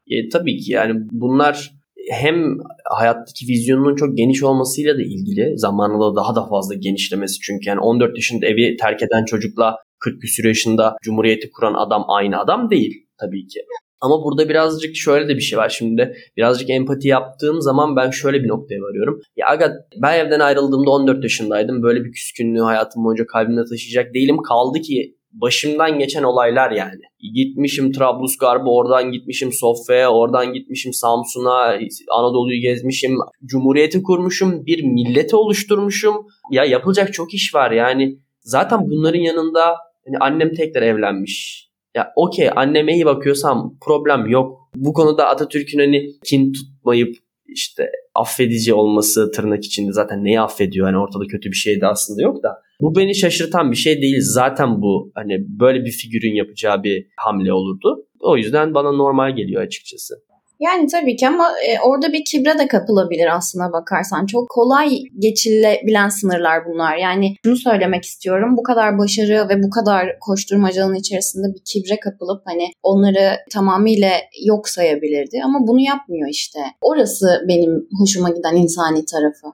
E, 0.08 0.29
tabii 0.29 0.58
ki 0.58 0.72
yani 0.72 0.93
bunlar 1.12 1.72
hem 2.10 2.58
hayattaki 2.89 3.48
vizyonunun 3.48 3.96
çok 3.96 4.17
geniş 4.17 4.43
olmasıyla 4.43 4.98
da 4.98 5.01
ilgili 5.01 5.53
zamanla 5.58 6.15
daha 6.15 6.36
da 6.36 6.50
fazla 6.50 6.75
genişlemesi 6.75 7.39
çünkü 7.41 7.70
yani 7.70 7.79
14 7.79 8.17
yaşında 8.17 8.46
evi 8.46 8.77
terk 8.77 9.03
eden 9.03 9.25
çocukla 9.25 9.77
40 10.00 10.22
küsur 10.22 10.46
yaşında 10.46 10.96
cumhuriyeti 11.03 11.50
kuran 11.51 11.74
adam 11.74 12.05
aynı 12.08 12.39
adam 12.39 12.70
değil 12.70 13.08
tabii 13.20 13.48
ki. 13.48 13.60
Ama 14.01 14.24
burada 14.24 14.50
birazcık 14.50 14.96
şöyle 14.96 15.27
de 15.27 15.36
bir 15.36 15.41
şey 15.41 15.60
var. 15.60 15.70
Şimdi 15.70 16.15
birazcık 16.38 16.70
empati 16.70 17.08
yaptığım 17.08 17.62
zaman 17.62 17.96
ben 17.96 18.10
şöyle 18.10 18.43
bir 18.43 18.48
noktaya 18.48 18.81
varıyorum. 18.81 19.22
Ya 19.38 19.48
aga 19.48 19.74
ben 20.01 20.20
evden 20.20 20.39
ayrıldığımda 20.39 20.91
14 20.91 21.24
yaşındaydım. 21.24 21.84
Böyle 21.84 22.03
bir 22.05 22.12
küskünlüğü 22.12 22.62
hayatım 22.62 23.03
boyunca 23.03 23.25
kalbimde 23.25 23.65
taşıyacak 23.65 24.13
değilim. 24.13 24.38
Kaldı 24.38 24.79
ki 24.81 25.15
başımdan 25.31 26.00
geçen 26.00 26.24
olaylar 26.24 26.72
yani. 26.72 27.01
Gitmişim 27.36 27.91
Trablusgarb'a, 27.91 28.70
oradan 28.70 29.12
gitmişim 29.12 29.51
Sofya'ya, 29.51 30.12
oradan 30.12 30.53
gitmişim 30.53 30.93
Samsun'a, 30.93 31.77
Anadolu'yu 32.12 32.62
gezmişim, 32.62 33.17
cumhuriyeti 33.46 34.03
kurmuşum, 34.03 34.65
bir 34.65 34.84
milleti 34.84 35.36
oluşturmuşum. 35.36 36.15
Ya 36.51 36.65
yapılacak 36.65 37.13
çok 37.13 37.34
iş 37.34 37.55
var 37.55 37.72
yani. 37.72 38.20
Zaten 38.41 38.79
bunların 38.89 39.20
yanında 39.20 39.63
hani 40.05 40.17
annem 40.20 40.53
tekrar 40.53 40.81
evlenmiş. 40.81 41.71
Ya 41.96 42.14
okey 42.16 42.50
anneme 42.56 42.94
iyi 42.94 43.06
bakıyorsam 43.06 43.78
problem 43.86 44.30
yok. 44.30 44.70
Bu 44.76 44.94
konuda 44.94 45.28
Atatürk'ün 45.28 45.80
hani 45.80 46.12
kin 46.26 46.54
tutmayıp 46.54 47.16
işte 47.48 47.90
affedici 48.16 48.74
olması 48.74 49.32
tırnak 49.32 49.66
içinde 49.66 49.92
zaten 49.92 50.24
neyi 50.24 50.42
affediyor? 50.42 50.86
Hani 50.86 50.98
ortada 50.98 51.24
kötü 51.28 51.50
bir 51.50 51.56
şey 51.56 51.82
de 51.82 51.88
aslında 51.88 52.22
yok 52.22 52.44
da. 52.44 52.62
Bu 52.82 52.96
beni 52.96 53.16
şaşırtan 53.16 53.72
bir 53.72 53.78
şey 53.78 54.02
değil. 54.02 54.18
Zaten 54.22 54.82
bu 54.82 55.12
hani 55.16 55.38
böyle 55.60 55.86
bir 55.86 55.92
figürün 55.92 56.36
yapacağı 56.36 56.84
bir 56.84 57.08
hamle 57.18 57.54
olurdu. 57.54 58.06
O 58.20 58.38
yüzden 58.38 58.74
bana 58.74 58.92
normal 58.92 59.36
geliyor 59.36 59.62
açıkçası. 59.62 60.14
Yani 60.62 60.88
tabii 60.88 61.15
ki 61.15 61.27
ama 61.27 61.50
e, 61.68 61.80
orada 61.80 62.13
bir 62.13 62.25
kibre 62.25 62.60
de 62.60 62.68
kapılabilir 62.68 63.36
aslına 63.36 63.74
bakarsan. 63.74 64.25
Çok 64.25 64.50
kolay 64.50 64.89
geçilebilen 65.20 66.10
sınırlar 66.10 66.60
bunlar. 66.65 66.98
Yani 66.98 67.36
şunu 67.46 67.56
söylemek 67.56 68.03
istiyorum. 68.03 68.58
Bu 68.58 68.63
kadar 68.63 68.98
başarı 68.98 69.50
ve 69.50 69.63
bu 69.63 69.70
kadar 69.70 70.20
koşturmacanın 70.20 70.96
içerisinde 70.96 71.48
bir 71.56 71.62
kibre 71.65 72.00
kapılıp 72.00 72.41
hani 72.46 72.68
onları 72.84 73.38
tamamıyla 73.51 74.12
yok 74.46 74.70
sayabilirdi. 74.70 75.41
Ama 75.46 75.60
bunu 75.68 75.80
yapmıyor 75.80 76.30
işte. 76.30 76.60
Orası 76.82 77.27
benim 77.48 77.88
hoşuma 78.00 78.30
giden 78.30 78.56
insani 78.56 79.06
tarafı. 79.06 79.48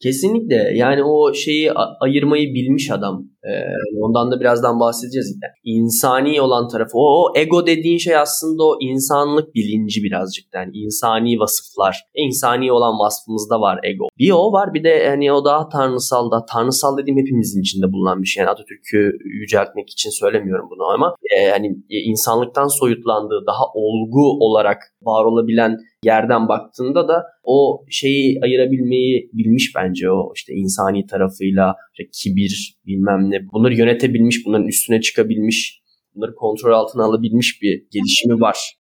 Kesinlikle 0.00 0.70
yani 0.74 1.04
o 1.04 1.34
şeyi 1.34 1.72
ayırmayı 2.00 2.54
bilmiş 2.54 2.90
adam. 2.90 3.33
Ee, 3.48 3.74
ondan 4.00 4.30
da 4.30 4.40
birazdan 4.40 4.80
bahsedeceğiz. 4.80 5.38
Yani 5.42 5.52
insani 5.64 6.40
olan 6.40 6.68
tarafı 6.68 6.98
o, 6.98 7.22
o 7.22 7.32
ego 7.36 7.66
dediğin 7.66 7.98
şey 7.98 8.16
aslında 8.16 8.64
o 8.64 8.76
insanlık 8.80 9.54
bilinci 9.54 10.02
birazcık 10.02 10.44
yani 10.54 10.70
insani 10.74 11.40
vasıflar. 11.40 12.04
İnsani 12.14 12.72
olan 12.72 12.98
vasfımızda 12.98 13.60
var 13.60 13.80
ego. 13.82 14.04
Bir 14.18 14.30
o 14.30 14.52
var 14.52 14.74
bir 14.74 14.84
de 14.84 15.08
hani 15.08 15.32
o 15.32 15.44
daha 15.44 15.68
tanrısal 15.68 16.30
da 16.30 16.46
tanrısal 16.46 16.98
dediğim 16.98 17.18
hepimizin 17.18 17.60
içinde 17.60 17.92
bulunan 17.92 18.22
bir 18.22 18.26
şey. 18.26 18.40
Yani 18.40 18.50
Atatürk'ü 18.50 19.12
yüceltmek 19.24 19.90
için 19.90 20.10
söylemiyorum 20.10 20.68
bunu 20.70 20.84
ama 20.94 21.14
e, 21.36 21.50
hani 21.50 21.66
e, 21.90 21.98
insanlıktan 21.98 22.66
soyutlandığı 22.66 23.44
daha 23.46 23.64
olgu 23.74 24.38
olarak 24.40 24.78
var 25.02 25.24
olabilen 25.24 25.76
yerden 26.04 26.48
baktığında 26.48 27.08
da 27.08 27.24
o 27.44 27.84
şeyi 27.90 28.40
ayırabilmeyi 28.42 29.30
bilmiş 29.32 29.72
bence 29.76 30.10
o 30.10 30.32
işte 30.36 30.52
insani 30.54 31.06
tarafıyla 31.06 31.74
işte 31.92 32.10
kibir 32.12 32.76
bilmem 32.86 33.30
ne 33.30 33.33
bunları 33.52 33.74
yönetebilmiş 33.74 34.46
bunların 34.46 34.68
üstüne 34.68 35.00
çıkabilmiş 35.00 35.82
bunları 36.14 36.34
kontrol 36.34 36.72
altına 36.72 37.04
alabilmiş 37.04 37.62
bir 37.62 37.86
gelişimi 37.90 38.40
var. 38.40 38.76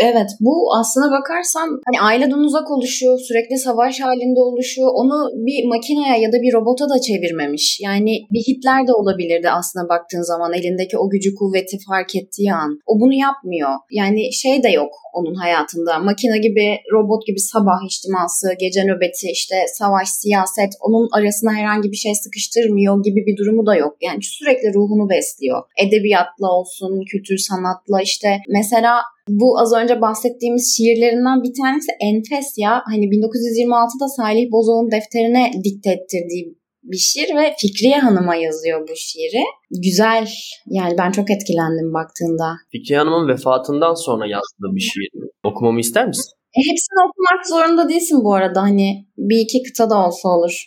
Evet 0.00 0.30
bu 0.40 0.54
aslına 0.80 1.10
bakarsan 1.18 1.68
hani 1.86 2.00
aileden 2.00 2.38
uzak 2.48 2.70
oluşuyor, 2.70 3.18
sürekli 3.18 3.58
savaş 3.58 4.00
halinde 4.00 4.40
oluşuyor. 4.40 4.90
Onu 4.94 5.30
bir 5.46 5.68
makineye 5.68 6.20
ya 6.20 6.28
da 6.32 6.42
bir 6.42 6.52
robota 6.52 6.84
da 6.88 7.00
çevirmemiş. 7.00 7.80
Yani 7.80 8.12
bir 8.32 8.42
Hitler 8.48 8.86
de 8.86 8.92
olabilirdi 8.92 9.50
aslına 9.50 9.88
baktığın 9.88 10.22
zaman 10.22 10.52
elindeki 10.52 10.98
o 10.98 11.10
gücü 11.10 11.34
kuvveti 11.34 11.76
fark 11.88 12.16
ettiği 12.16 12.52
an. 12.52 12.80
O 12.86 13.00
bunu 13.00 13.14
yapmıyor. 13.14 13.70
Yani 13.90 14.32
şey 14.32 14.62
de 14.62 14.68
yok 14.68 14.92
onun 15.12 15.34
hayatında. 15.34 15.98
Makine 15.98 16.38
gibi, 16.38 16.78
robot 16.92 17.26
gibi 17.26 17.40
sabah 17.40 17.78
içtiması, 17.86 18.46
gece 18.60 18.84
nöbeti, 18.84 19.26
işte 19.32 19.56
savaş, 19.78 20.08
siyaset 20.08 20.72
onun 20.80 21.08
arasına 21.12 21.52
herhangi 21.54 21.90
bir 21.92 21.96
şey 21.96 22.14
sıkıştırmıyor 22.14 23.02
gibi 23.02 23.26
bir 23.26 23.36
durumu 23.36 23.66
da 23.66 23.74
yok. 23.76 23.96
Yani 24.00 24.22
sürekli 24.22 24.74
ruhunu 24.74 25.10
besliyor. 25.10 25.62
Edebiyatla 25.84 26.48
olsun, 26.58 27.04
kültür 27.10 27.38
sanatla 27.38 28.02
işte 28.02 28.38
mesela 28.48 28.92
bu 29.28 29.58
az 29.60 29.72
önce 29.72 30.00
bahsettiğimiz 30.00 30.76
şiirlerinden 30.76 31.42
bir 31.42 31.52
tanesi 31.62 31.90
enfes 32.00 32.48
ya. 32.58 32.82
Hani 32.84 33.04
1926'da 33.04 34.08
Salih 34.08 34.52
Bozok'un 34.52 34.90
defterine 34.90 35.50
dikte 35.64 35.90
ettirdiği 35.90 36.60
bir 36.82 36.96
şiir 36.96 37.36
ve 37.36 37.54
Fikriye 37.60 37.98
Hanım'a 37.98 38.34
yazıyor 38.34 38.88
bu 38.88 38.96
şiiri. 38.96 39.42
Güzel 39.70 40.28
yani 40.66 40.94
ben 40.98 41.10
çok 41.10 41.30
etkilendim 41.30 41.94
baktığında. 41.94 42.56
Fikriye 42.72 42.98
Hanım'ın 42.98 43.28
vefatından 43.28 43.94
sonra 43.94 44.26
yazdığı 44.26 44.74
bir 44.76 44.80
şiir. 44.80 45.10
Okumamı 45.44 45.80
ister 45.80 46.06
misin? 46.06 46.32
E, 46.56 46.60
hepsini 46.70 46.98
okumak 47.08 47.48
zorunda 47.48 47.88
değilsin 47.88 48.24
bu 48.24 48.34
arada 48.34 48.62
hani 48.62 49.06
bir 49.18 49.40
iki 49.40 49.62
kıta 49.62 49.90
da 49.90 50.06
olsa 50.06 50.28
olur. 50.28 50.64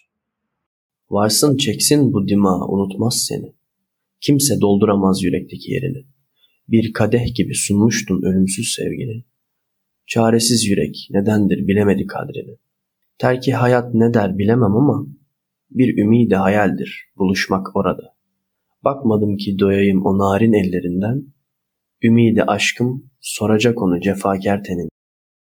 Varsın 1.09 1.57
çeksin 1.57 2.13
bu 2.13 2.27
dima 2.27 2.67
unutmaz 2.67 3.25
seni. 3.27 3.53
Kimse 4.21 4.61
dolduramaz 4.61 5.23
yürekteki 5.23 5.71
yerini. 5.71 6.03
Bir 6.67 6.93
kadeh 6.93 7.35
gibi 7.35 7.55
sunmuştun 7.55 8.21
ölümsüz 8.21 8.73
sevgini. 8.73 9.23
Çaresiz 10.07 10.65
yürek 10.65 11.07
nedendir 11.11 11.67
bilemedi 11.67 12.07
kadrini. 12.07 12.57
Terki 13.17 13.53
hayat 13.53 13.93
ne 13.93 14.13
der 14.13 14.37
bilemem 14.37 14.75
ama 14.75 15.05
bir 15.71 15.97
ümidi 15.97 16.35
hayaldir 16.35 17.05
buluşmak 17.17 17.75
orada. 17.75 18.15
Bakmadım 18.83 19.37
ki 19.37 19.59
doyayım 19.59 20.05
o 20.05 20.17
narin 20.17 20.53
ellerinden, 20.53 21.33
ümidi 22.03 22.43
aşkım 22.43 23.09
soracak 23.21 23.81
onu 23.81 24.01
cefakar 24.01 24.63
tenin. 24.63 24.89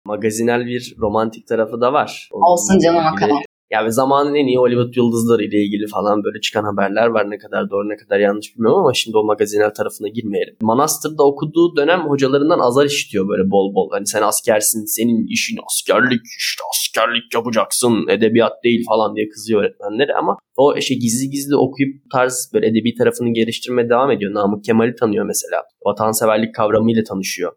Magazinel 0.06 0.66
bir 0.66 0.96
romantik 0.98 1.48
tarafı 1.48 1.82
da 1.82 1.94
var. 1.94 2.30
Olsun 2.32 2.80
canım 2.80 3.04
o 3.14 3.16
kadar. 3.16 3.49
Ya 3.72 3.86
ve 3.86 3.92
zamanın 3.92 4.36
en 4.36 4.48
iyi 4.48 4.58
Hollywood 4.58 4.96
yıldızları 4.96 5.44
ile 5.44 5.58
ilgili 5.66 5.88
falan 5.88 6.24
böyle 6.24 6.42
çıkan 6.42 6.64
haberler 6.64 7.08
var. 7.08 7.30
Ne 7.30 7.38
kadar 7.38 7.70
doğru 7.70 7.90
ne 7.90 7.96
kadar 7.96 8.20
yanlış 8.20 8.56
bilmiyorum 8.56 8.80
ama 8.80 8.94
şimdi 8.94 9.18
o 9.18 9.24
magazinel 9.24 9.74
tarafına 9.74 10.08
girmeyelim. 10.08 10.56
Manastır'da 10.62 11.24
okuduğu 11.24 11.76
dönem 11.76 12.00
hocalarından 12.00 12.60
azar 12.60 12.86
işitiyor 12.86 13.28
böyle 13.28 13.52
bol 13.52 13.76
bol. 13.76 13.90
Hani 13.92 14.08
sen 14.08 14.22
askersin, 14.22 14.86
senin 14.86 15.28
işin 15.28 15.60
askerlik, 15.68 16.22
işte 16.40 16.64
askerlik 16.72 17.34
yapacaksın, 17.34 18.08
edebiyat 18.10 18.64
değil 18.64 18.86
falan 18.88 19.16
diye 19.16 19.30
kızıyor 19.30 19.62
öğretmenleri 19.62 20.14
ama 20.14 20.38
o 20.58 20.76
işte 20.78 20.96
gizli 20.96 21.30
gizli 21.30 21.56
okuyup 21.56 21.94
tarz 22.14 22.52
böyle 22.54 22.68
edebi 22.68 22.96
tarafını 22.96 23.34
geliştirmeye 23.34 23.90
devam 23.90 24.12
ediyor. 24.12 24.34
Namık 24.34 24.64
Kemal'i 24.64 24.96
tanıyor 24.96 25.26
mesela. 25.26 25.64
Vatanseverlik 25.86 26.56
kavramıyla 26.56 27.04
tanışıyor 27.04 27.52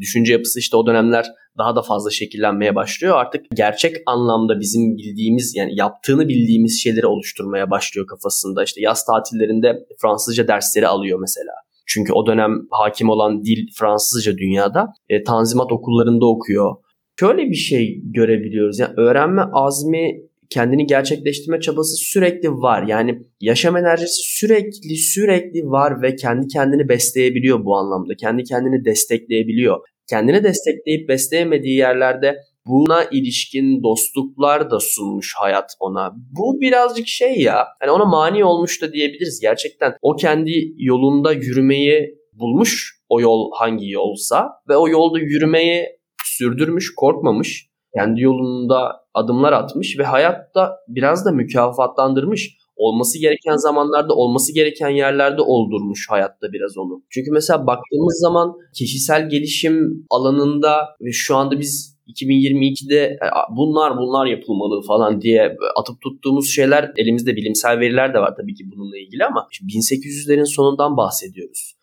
düşünce 0.00 0.32
yapısı 0.32 0.58
işte 0.58 0.76
o 0.76 0.86
dönemler 0.86 1.26
daha 1.58 1.76
da 1.76 1.82
fazla 1.82 2.10
şekillenmeye 2.10 2.74
başlıyor. 2.74 3.16
Artık 3.16 3.44
gerçek 3.54 3.96
anlamda 4.06 4.60
bizim 4.60 4.96
bildiğimiz 4.96 5.56
yani 5.56 5.72
yaptığını 5.74 6.28
bildiğimiz 6.28 6.82
şeyleri 6.82 7.06
oluşturmaya 7.06 7.70
başlıyor 7.70 8.06
kafasında. 8.06 8.64
İşte 8.64 8.80
yaz 8.80 9.04
tatillerinde 9.04 9.86
Fransızca 10.02 10.48
dersleri 10.48 10.88
alıyor 10.88 11.18
mesela. 11.20 11.52
Çünkü 11.86 12.12
o 12.12 12.26
dönem 12.26 12.50
hakim 12.70 13.08
olan 13.08 13.44
dil 13.44 13.66
Fransızca 13.78 14.38
dünyada. 14.38 14.86
E, 15.08 15.22
tanzimat 15.22 15.72
okullarında 15.72 16.26
okuyor. 16.26 16.74
Şöyle 17.20 17.50
bir 17.50 17.54
şey 17.54 18.00
görebiliyoruz. 18.04 18.78
Yani 18.78 18.94
öğrenme 18.96 19.42
azmi 19.52 20.20
kendini 20.50 20.86
gerçekleştirme 20.86 21.60
çabası 21.60 21.96
sürekli 21.96 22.48
var. 22.48 22.82
Yani 22.82 23.22
yaşam 23.40 23.76
enerjisi 23.76 24.38
sürekli 24.38 24.96
sürekli 24.96 25.64
var 25.64 26.02
ve 26.02 26.16
kendi 26.16 26.48
kendini 26.48 26.88
besleyebiliyor 26.88 27.64
bu 27.64 27.76
anlamda. 27.76 28.14
Kendi 28.16 28.44
kendini 28.44 28.84
destekleyebiliyor. 28.84 29.80
Kendini 30.12 30.44
destekleyip 30.44 31.08
besleyemediği 31.08 31.76
yerlerde 31.76 32.36
buna 32.66 33.04
ilişkin 33.04 33.82
dostluklar 33.82 34.70
da 34.70 34.80
sunmuş 34.80 35.34
hayat 35.36 35.70
ona. 35.80 36.12
Bu 36.16 36.60
birazcık 36.60 37.08
şey 37.08 37.40
ya. 37.40 37.66
Hani 37.80 37.90
ona 37.90 38.04
mani 38.04 38.44
olmuş 38.44 38.82
da 38.82 38.92
diyebiliriz. 38.92 39.40
Gerçekten 39.40 39.94
o 40.02 40.16
kendi 40.16 40.52
yolunda 40.76 41.32
yürümeyi 41.32 42.18
bulmuş 42.32 43.00
o 43.08 43.20
yol 43.20 43.50
hangi 43.54 43.90
yolsa 43.90 44.48
ve 44.68 44.76
o 44.76 44.88
yolda 44.88 45.18
yürümeyi 45.18 45.86
sürdürmüş, 46.24 46.94
korkmamış 46.94 47.68
kendi 47.96 48.20
yolunda 48.20 48.92
adımlar 49.14 49.52
atmış 49.52 49.98
ve 49.98 50.04
hayatta 50.04 50.76
biraz 50.88 51.26
da 51.26 51.30
mükafatlandırmış. 51.32 52.56
Olması 52.82 53.18
gereken 53.18 53.56
zamanlarda, 53.56 54.14
olması 54.14 54.54
gereken 54.54 54.88
yerlerde 54.88 55.42
oldurmuş 55.42 56.06
hayatta 56.10 56.52
biraz 56.52 56.78
onu. 56.78 57.02
Çünkü 57.10 57.30
mesela 57.30 57.66
baktığımız 57.66 58.20
zaman 58.20 58.52
kişisel 58.74 59.28
gelişim 59.28 60.06
alanında 60.10 60.88
ve 61.00 61.12
şu 61.12 61.36
anda 61.36 61.60
biz 61.60 61.98
2022'de 62.06 63.18
bunlar 63.56 63.96
bunlar 63.96 64.26
yapılmalı 64.26 64.82
falan 64.86 65.20
diye 65.20 65.56
atıp 65.76 66.00
tuttuğumuz 66.00 66.54
şeyler 66.54 66.92
elimizde 66.96 67.36
bilimsel 67.36 67.80
veriler 67.80 68.14
de 68.14 68.18
var 68.18 68.34
tabii 68.36 68.54
ki 68.54 68.64
bununla 68.76 68.98
ilgili 68.98 69.24
ama 69.24 69.48
1800'lerin 69.62 70.46
sonundan 70.46 70.96
bahsediyoruz. 70.96 71.74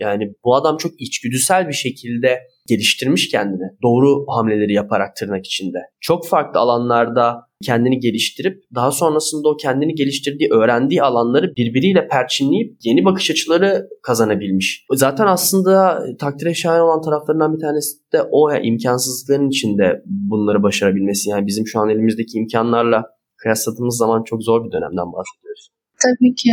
Yani 0.00 0.34
bu 0.44 0.54
adam 0.54 0.76
çok 0.76 1.00
içgüdüsel 1.00 1.68
bir 1.68 1.72
şekilde 1.72 2.38
geliştirmiş 2.68 3.28
kendini. 3.30 3.68
Doğru 3.82 4.24
hamleleri 4.28 4.72
yaparak 4.72 5.16
tırnak 5.16 5.46
içinde. 5.46 5.78
Çok 6.00 6.28
farklı 6.28 6.60
alanlarda 6.60 7.48
kendini 7.62 7.98
geliştirip 7.98 8.62
daha 8.74 8.90
sonrasında 8.90 9.48
o 9.48 9.56
kendini 9.56 9.94
geliştirdiği, 9.94 10.50
öğrendiği 10.50 11.02
alanları 11.02 11.56
birbiriyle 11.56 12.08
perçinleyip 12.08 12.76
yeni 12.82 13.04
bakış 13.04 13.30
açıları 13.30 13.88
kazanabilmiş. 14.02 14.86
Zaten 14.94 15.26
aslında 15.26 16.04
takdire 16.18 16.54
şayan 16.54 16.82
olan 16.82 17.02
taraflarından 17.02 17.54
bir 17.54 17.60
tanesi 17.60 17.96
de 18.12 18.22
o 18.30 18.50
ya 18.50 18.60
imkansızlıkların 18.60 19.48
içinde 19.48 20.02
bunları 20.06 20.62
başarabilmesi. 20.62 21.30
Yani 21.30 21.46
bizim 21.46 21.66
şu 21.66 21.80
an 21.80 21.88
elimizdeki 21.88 22.38
imkanlarla 22.38 23.04
kıyasladığımız 23.36 23.96
zaman 23.96 24.22
çok 24.22 24.42
zor 24.42 24.64
bir 24.64 24.72
dönemden 24.72 25.12
bahsediyoruz. 25.12 25.68
Tabii 26.02 26.34
ki. 26.34 26.50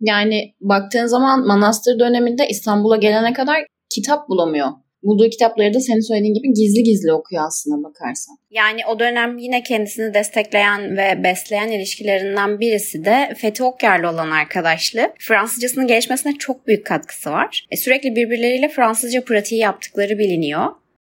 Yani 0.00 0.54
baktığın 0.60 1.06
zaman 1.06 1.46
manastır 1.46 1.98
döneminde 1.98 2.48
İstanbul'a 2.48 2.96
gelene 2.96 3.32
kadar 3.32 3.56
kitap 3.94 4.28
bulamıyor. 4.28 4.68
Bulduğu 5.02 5.30
kitapları 5.30 5.74
da 5.74 5.80
senin 5.80 6.08
söylediğin 6.08 6.34
gibi 6.34 6.52
gizli 6.52 6.82
gizli 6.82 7.12
okuyor 7.12 7.42
aslına 7.46 7.82
bakarsan. 7.88 8.36
Yani 8.50 8.80
o 8.90 8.98
dönem 8.98 9.38
yine 9.38 9.62
kendisini 9.62 10.14
destekleyen 10.14 10.96
ve 10.96 11.24
besleyen 11.24 11.68
ilişkilerinden 11.68 12.60
birisi 12.60 13.04
de 13.04 13.34
Fethi 13.36 13.64
Okyar'la 13.64 14.12
olan 14.12 14.30
arkadaşlığı. 14.30 15.12
Fransızcasının 15.18 15.86
gelişmesine 15.86 16.32
çok 16.38 16.66
büyük 16.66 16.86
katkısı 16.86 17.30
var. 17.30 17.66
E, 17.70 17.76
sürekli 17.76 18.16
birbirleriyle 18.16 18.68
Fransızca 18.68 19.24
pratiği 19.24 19.60
yaptıkları 19.60 20.18
biliniyor. 20.18 20.66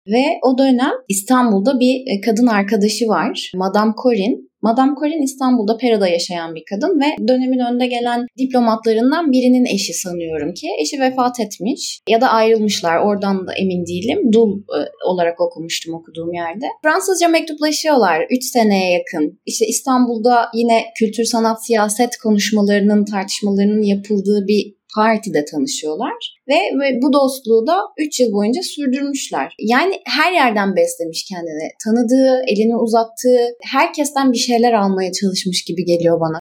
Ve 0.07 0.25
o 0.43 0.57
dönem 0.57 0.93
İstanbul'da 1.09 1.79
bir 1.79 1.95
e, 1.95 2.21
kadın 2.21 2.47
arkadaşı 2.47 3.07
var. 3.07 3.51
Madame 3.55 3.93
Corin. 4.03 4.51
Madame 4.67 4.93
Corin 4.99 5.21
İstanbul'da 5.21 5.77
Pera'da 5.77 6.07
yaşayan 6.07 6.55
bir 6.55 6.63
kadın 6.69 6.99
ve 6.99 7.27
dönemin 7.27 7.59
önde 7.59 7.87
gelen 7.87 8.25
diplomatlarından 8.37 9.31
birinin 9.31 9.65
eşi 9.65 9.93
sanıyorum 9.93 10.53
ki. 10.53 10.67
Eşi 10.81 10.99
vefat 10.99 11.39
etmiş 11.39 12.01
ya 12.09 12.21
da 12.21 12.27
ayrılmışlar 12.29 12.97
oradan 12.97 13.47
da 13.47 13.53
emin 13.53 13.85
değilim. 13.85 14.33
Dul 14.33 14.59
e, 14.59 14.79
olarak 15.11 15.41
okumuştum 15.41 15.93
okuduğum 15.93 16.33
yerde. 16.33 16.65
Fransızca 16.83 17.27
mektuplaşıyorlar 17.27 18.25
3 18.31 18.43
seneye 18.43 18.91
yakın. 18.91 19.39
İşte 19.45 19.65
İstanbul'da 19.65 20.49
yine 20.53 20.83
kültür, 20.99 21.23
sanat, 21.23 21.65
siyaset 21.65 22.17
konuşmalarının, 22.17 23.05
tartışmalarının 23.05 23.81
yapıldığı 23.81 24.47
bir 24.47 24.75
partide 24.95 25.45
tanışıyorlar 25.51 26.35
ve, 26.49 26.57
bu 27.01 27.13
dostluğu 27.13 27.67
da 27.67 27.77
3 27.97 28.19
yıl 28.19 28.31
boyunca 28.31 28.61
sürdürmüşler. 28.61 29.53
Yani 29.59 29.95
her 30.17 30.31
yerden 30.33 30.75
beslemiş 30.75 31.25
kendini. 31.29 31.67
Tanıdığı, 31.83 32.31
elini 32.51 32.75
uzattığı, 32.77 33.41
herkesten 33.63 34.31
bir 34.31 34.37
şeyler 34.37 34.73
almaya 34.73 35.11
çalışmış 35.11 35.63
gibi 35.63 35.85
geliyor 35.85 36.19
bana. 36.19 36.39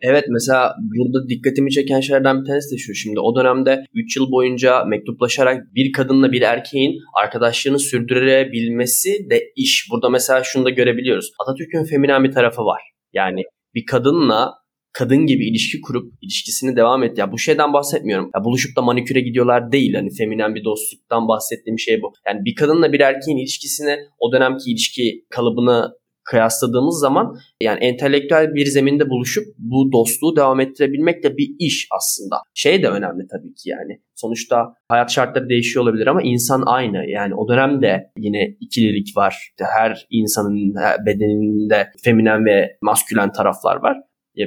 Evet 0.00 0.24
mesela 0.28 0.74
burada 0.78 1.28
dikkatimi 1.28 1.70
çeken 1.70 2.00
şeylerden 2.00 2.40
bir 2.40 2.46
tanesi 2.46 2.74
de 2.74 2.78
şu. 2.78 2.94
Şimdi 2.94 3.20
o 3.20 3.36
dönemde 3.36 3.84
3 3.94 4.16
yıl 4.16 4.32
boyunca 4.32 4.84
mektuplaşarak 4.84 5.74
bir 5.74 5.92
kadınla 5.92 6.32
bir 6.32 6.42
erkeğin 6.42 6.98
arkadaşlığını 7.22 7.78
sürdürebilmesi 7.78 9.30
de 9.30 9.42
iş. 9.56 9.88
Burada 9.90 10.10
mesela 10.10 10.42
şunu 10.44 10.64
da 10.64 10.70
görebiliyoruz. 10.70 11.30
Atatürk'ün 11.42 11.84
feminen 11.84 12.24
bir 12.24 12.32
tarafı 12.32 12.62
var. 12.62 12.82
Yani 13.12 13.42
bir 13.74 13.86
kadınla 13.86 14.52
kadın 14.98 15.26
gibi 15.26 15.48
ilişki 15.48 15.80
kurup 15.80 16.12
ilişkisini 16.22 16.76
devam 16.76 17.02
et. 17.02 17.18
Ya 17.18 17.32
bu 17.32 17.38
şeyden 17.38 17.72
bahsetmiyorum. 17.72 18.30
Ya 18.36 18.44
buluşup 18.44 18.76
da 18.76 18.82
maniküre 18.82 19.20
gidiyorlar 19.20 19.72
değil. 19.72 19.94
Hani 19.94 20.10
feminen 20.18 20.54
bir 20.54 20.64
dostluktan 20.64 21.28
bahsettiğim 21.28 21.78
şey 21.78 22.02
bu. 22.02 22.12
Yani 22.26 22.44
bir 22.44 22.54
kadınla 22.54 22.92
bir 22.92 23.00
erkeğin 23.00 23.38
ilişkisini 23.38 23.96
o 24.18 24.32
dönemki 24.32 24.70
ilişki 24.70 25.24
kalıbını 25.30 25.92
kıyasladığımız 26.24 27.00
zaman 27.00 27.36
yani 27.62 27.84
entelektüel 27.84 28.54
bir 28.54 28.66
zeminde 28.66 29.10
buluşup 29.10 29.44
bu 29.58 29.92
dostluğu 29.92 30.36
devam 30.36 30.60
ettirebilmek 30.60 31.22
de 31.22 31.36
bir 31.36 31.48
iş 31.58 31.88
aslında. 31.96 32.36
Şey 32.54 32.82
de 32.82 32.88
önemli 32.88 33.26
tabii 33.30 33.54
ki 33.54 33.68
yani. 33.70 34.00
Sonuçta 34.14 34.74
hayat 34.88 35.10
şartları 35.10 35.48
değişiyor 35.48 35.84
olabilir 35.84 36.06
ama 36.06 36.22
insan 36.22 36.62
aynı. 36.66 37.10
Yani 37.10 37.34
o 37.34 37.48
dönemde 37.48 38.10
yine 38.18 38.56
ikililik 38.60 39.16
var. 39.16 39.50
Her 39.76 40.06
insanın 40.10 40.74
bedeninde 41.06 41.88
feminen 42.04 42.44
ve 42.44 42.76
maskülen 42.82 43.32
taraflar 43.32 43.76
var. 43.76 43.96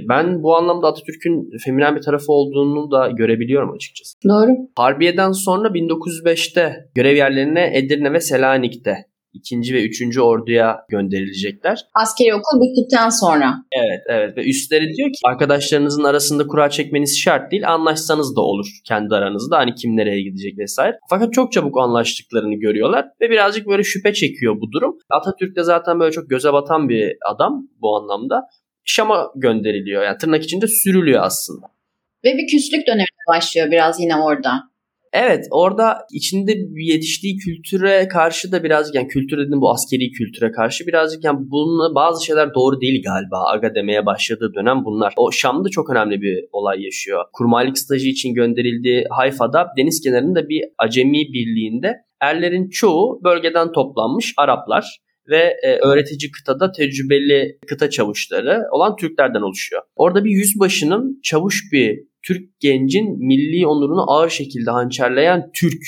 Ben 0.09 0.43
bu 0.43 0.55
anlamda 0.55 0.87
Atatürk'ün 0.87 1.49
feminen 1.65 1.95
bir 1.95 2.01
tarafı 2.01 2.31
olduğunu 2.31 2.91
da 2.91 3.09
görebiliyorum 3.09 3.73
açıkçası. 3.73 4.17
Doğru. 4.29 4.51
Harbiye'den 4.75 5.31
sonra 5.31 5.67
1905'te 5.67 6.89
görev 6.95 7.15
yerlerine 7.15 7.71
Edirne 7.73 8.13
ve 8.13 8.19
Selanik'te 8.19 9.09
ikinci 9.33 9.73
ve 9.73 9.83
üçüncü 9.83 10.21
orduya 10.21 10.85
gönderilecekler. 10.89 11.85
Askeri 11.95 12.33
okul 12.33 12.61
bittikten 12.61 13.09
sonra. 13.09 13.53
Evet 13.71 14.01
evet 14.07 14.37
ve 14.37 14.43
üstleri 14.43 14.93
diyor 14.93 15.09
ki 15.09 15.19
arkadaşlarınızın 15.25 16.03
arasında 16.03 16.47
kura 16.47 16.69
çekmeniz 16.69 17.19
şart 17.19 17.51
değil 17.51 17.69
anlaşsanız 17.69 18.35
da 18.35 18.41
olur 18.41 18.67
kendi 18.87 19.15
aranızda 19.15 19.57
hani 19.57 19.75
kim 19.75 19.97
nereye 19.97 20.21
gidecek 20.21 20.57
vesaire. 20.57 20.97
Fakat 21.09 21.33
çok 21.33 21.51
çabuk 21.51 21.77
anlaştıklarını 21.77 22.55
görüyorlar 22.55 23.05
ve 23.21 23.29
birazcık 23.29 23.67
böyle 23.67 23.83
şüphe 23.83 24.13
çekiyor 24.13 24.55
bu 24.61 24.71
durum. 24.71 24.97
Atatürk 25.09 25.55
de 25.55 25.63
zaten 25.63 25.99
böyle 25.99 26.11
çok 26.11 26.29
göze 26.29 26.53
batan 26.53 26.89
bir 26.89 27.17
adam 27.31 27.67
bu 27.81 27.97
anlamda. 27.97 28.41
Şam'a 28.89 29.31
gönderiliyor. 29.35 30.03
Yani 30.03 30.17
tırnak 30.17 30.43
içinde 30.43 30.67
sürülüyor 30.67 31.23
aslında. 31.23 31.65
Ve 32.25 32.33
bir 32.37 32.47
küslük 32.47 32.87
dönemi 32.87 33.07
başlıyor 33.27 33.71
biraz 33.71 33.99
yine 33.99 34.15
orada. 34.15 34.51
Evet 35.13 35.45
orada 35.51 35.97
içinde 36.13 36.53
yetiştiği 36.77 37.37
kültüre 37.37 38.07
karşı 38.07 38.51
da 38.51 38.63
birazcık 38.63 38.95
yani 38.95 39.07
kültür 39.07 39.37
dedim 39.37 39.61
bu 39.61 39.71
askeri 39.71 40.11
kültüre 40.11 40.51
karşı 40.51 40.87
birazcık 40.87 41.23
yani 41.23 41.39
bununla 41.39 41.95
bazı 41.95 42.25
şeyler 42.25 42.53
doğru 42.53 42.81
değil 42.81 43.03
galiba. 43.03 43.51
Aga 43.53 43.75
demeye 43.75 44.05
başladığı 44.05 44.53
dönem 44.55 44.85
bunlar. 44.85 45.13
O 45.17 45.31
Şam'da 45.31 45.69
çok 45.69 45.89
önemli 45.89 46.21
bir 46.21 46.45
olay 46.51 46.83
yaşıyor. 46.83 47.25
Kurmaylık 47.33 47.77
stajı 47.77 48.07
için 48.07 48.33
gönderildiği 48.33 49.05
Hayfa'da 49.09 49.67
deniz 49.77 50.01
kenarında 50.01 50.49
bir 50.49 50.63
acemi 50.77 51.19
birliğinde 51.33 51.95
erlerin 52.21 52.69
çoğu 52.69 53.21
bölgeden 53.23 53.71
toplanmış 53.71 54.33
Araplar 54.37 54.99
ve 55.29 55.57
e, 55.63 55.75
öğretici 55.75 56.31
kıtada 56.31 56.71
tecrübeli 56.71 57.59
kıta 57.67 57.89
çavuşları 57.89 58.63
olan 58.71 58.95
Türklerden 58.95 59.41
oluşuyor. 59.41 59.81
Orada 59.95 60.25
bir 60.25 60.31
yüzbaşının 60.31 61.19
çavuş 61.23 61.63
bir 61.73 61.99
Türk 62.27 62.59
gencin 62.59 63.27
milli 63.27 63.67
onurunu 63.67 64.11
ağır 64.11 64.29
şekilde 64.29 64.71
hançerleyen 64.71 65.51
Türk 65.53 65.83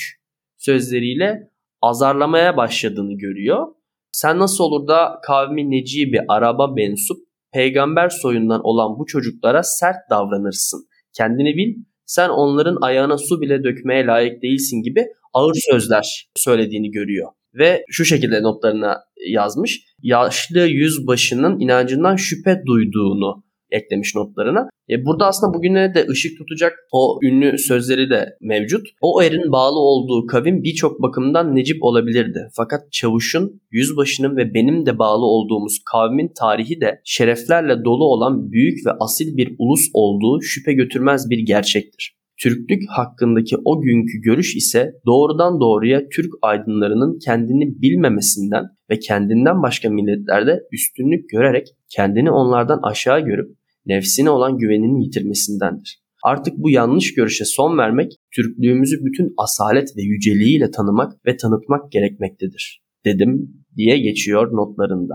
sözleriyle 0.58 1.50
azarlamaya 1.82 2.56
başladığını 2.56 3.18
görüyor. 3.18 3.66
Sen 4.12 4.38
nasıl 4.38 4.64
olur 4.64 4.88
da 4.88 5.20
kavmi 5.26 5.70
neci 5.70 6.12
bir 6.12 6.20
araba 6.28 6.66
mensup 6.66 7.16
peygamber 7.52 8.08
soyundan 8.08 8.60
olan 8.64 8.98
bu 8.98 9.06
çocuklara 9.06 9.62
sert 9.62 10.10
davranırsın. 10.10 10.86
Kendini 11.12 11.56
bil 11.56 11.82
sen 12.06 12.28
onların 12.28 12.78
ayağına 12.80 13.18
su 13.18 13.40
bile 13.40 13.64
dökmeye 13.64 14.06
layık 14.06 14.42
değilsin 14.42 14.82
gibi 14.82 15.06
ağır 15.32 15.54
sözler 15.70 16.28
söylediğini 16.36 16.90
görüyor 16.90 17.28
ve 17.54 17.84
şu 17.88 18.04
şekilde 18.04 18.42
notlarına 18.42 18.96
yazmış. 19.28 19.80
Yaşlı 20.02 20.60
yüzbaşının 20.60 21.60
inancından 21.60 22.16
şüphe 22.16 22.62
duyduğunu 22.66 23.44
eklemiş 23.72 24.14
notlarına. 24.14 24.68
E 24.90 25.04
burada 25.04 25.26
aslında 25.26 25.54
bugüne 25.54 25.94
de 25.94 26.06
ışık 26.08 26.38
tutacak 26.38 26.72
o 26.92 27.18
ünlü 27.22 27.58
sözleri 27.58 28.10
de 28.10 28.36
mevcut. 28.40 28.86
O 29.00 29.22
erin 29.22 29.52
bağlı 29.52 29.78
olduğu 29.78 30.26
kavim 30.26 30.62
birçok 30.62 31.02
bakımdan 31.02 31.56
Necip 31.56 31.82
olabilirdi. 31.82 32.48
Fakat 32.56 32.92
Çavuş'un, 32.92 33.62
Yüzbaşı'nın 33.70 34.36
ve 34.36 34.54
benim 34.54 34.86
de 34.86 34.98
bağlı 34.98 35.24
olduğumuz 35.24 35.78
kavmin 35.92 36.32
tarihi 36.38 36.80
de 36.80 37.00
şereflerle 37.04 37.84
dolu 37.84 38.04
olan 38.04 38.52
büyük 38.52 38.86
ve 38.86 38.90
asil 39.00 39.36
bir 39.36 39.56
ulus 39.58 39.88
olduğu 39.94 40.42
şüphe 40.42 40.72
götürmez 40.72 41.30
bir 41.30 41.38
gerçektir. 41.38 42.21
Türklük 42.42 42.82
hakkındaki 42.88 43.56
o 43.64 43.80
günkü 43.80 44.18
görüş 44.18 44.56
ise 44.56 44.92
doğrudan 45.06 45.60
doğruya 45.60 46.08
Türk 46.08 46.32
aydınlarının 46.42 47.18
kendini 47.18 47.82
bilmemesinden 47.82 48.64
ve 48.90 48.98
kendinden 48.98 49.62
başka 49.62 49.90
milletlerde 49.90 50.60
üstünlük 50.72 51.30
görerek 51.30 51.66
kendini 51.88 52.30
onlardan 52.30 52.80
aşağı 52.82 53.20
görüp 53.20 53.56
nefsine 53.86 54.30
olan 54.30 54.58
güvenini 54.58 55.04
yitirmesindendir. 55.04 56.02
Artık 56.24 56.54
bu 56.56 56.70
yanlış 56.70 57.14
görüşe 57.14 57.44
son 57.44 57.78
vermek, 57.78 58.12
Türklüğümüzü 58.34 59.04
bütün 59.04 59.34
asalet 59.38 59.96
ve 59.96 60.02
yüceliğiyle 60.02 60.70
tanımak 60.70 61.26
ve 61.26 61.36
tanıtmak 61.36 61.92
gerekmektedir, 61.92 62.82
dedim 63.04 63.50
diye 63.76 63.98
geçiyor 63.98 64.52
notlarında. 64.52 65.14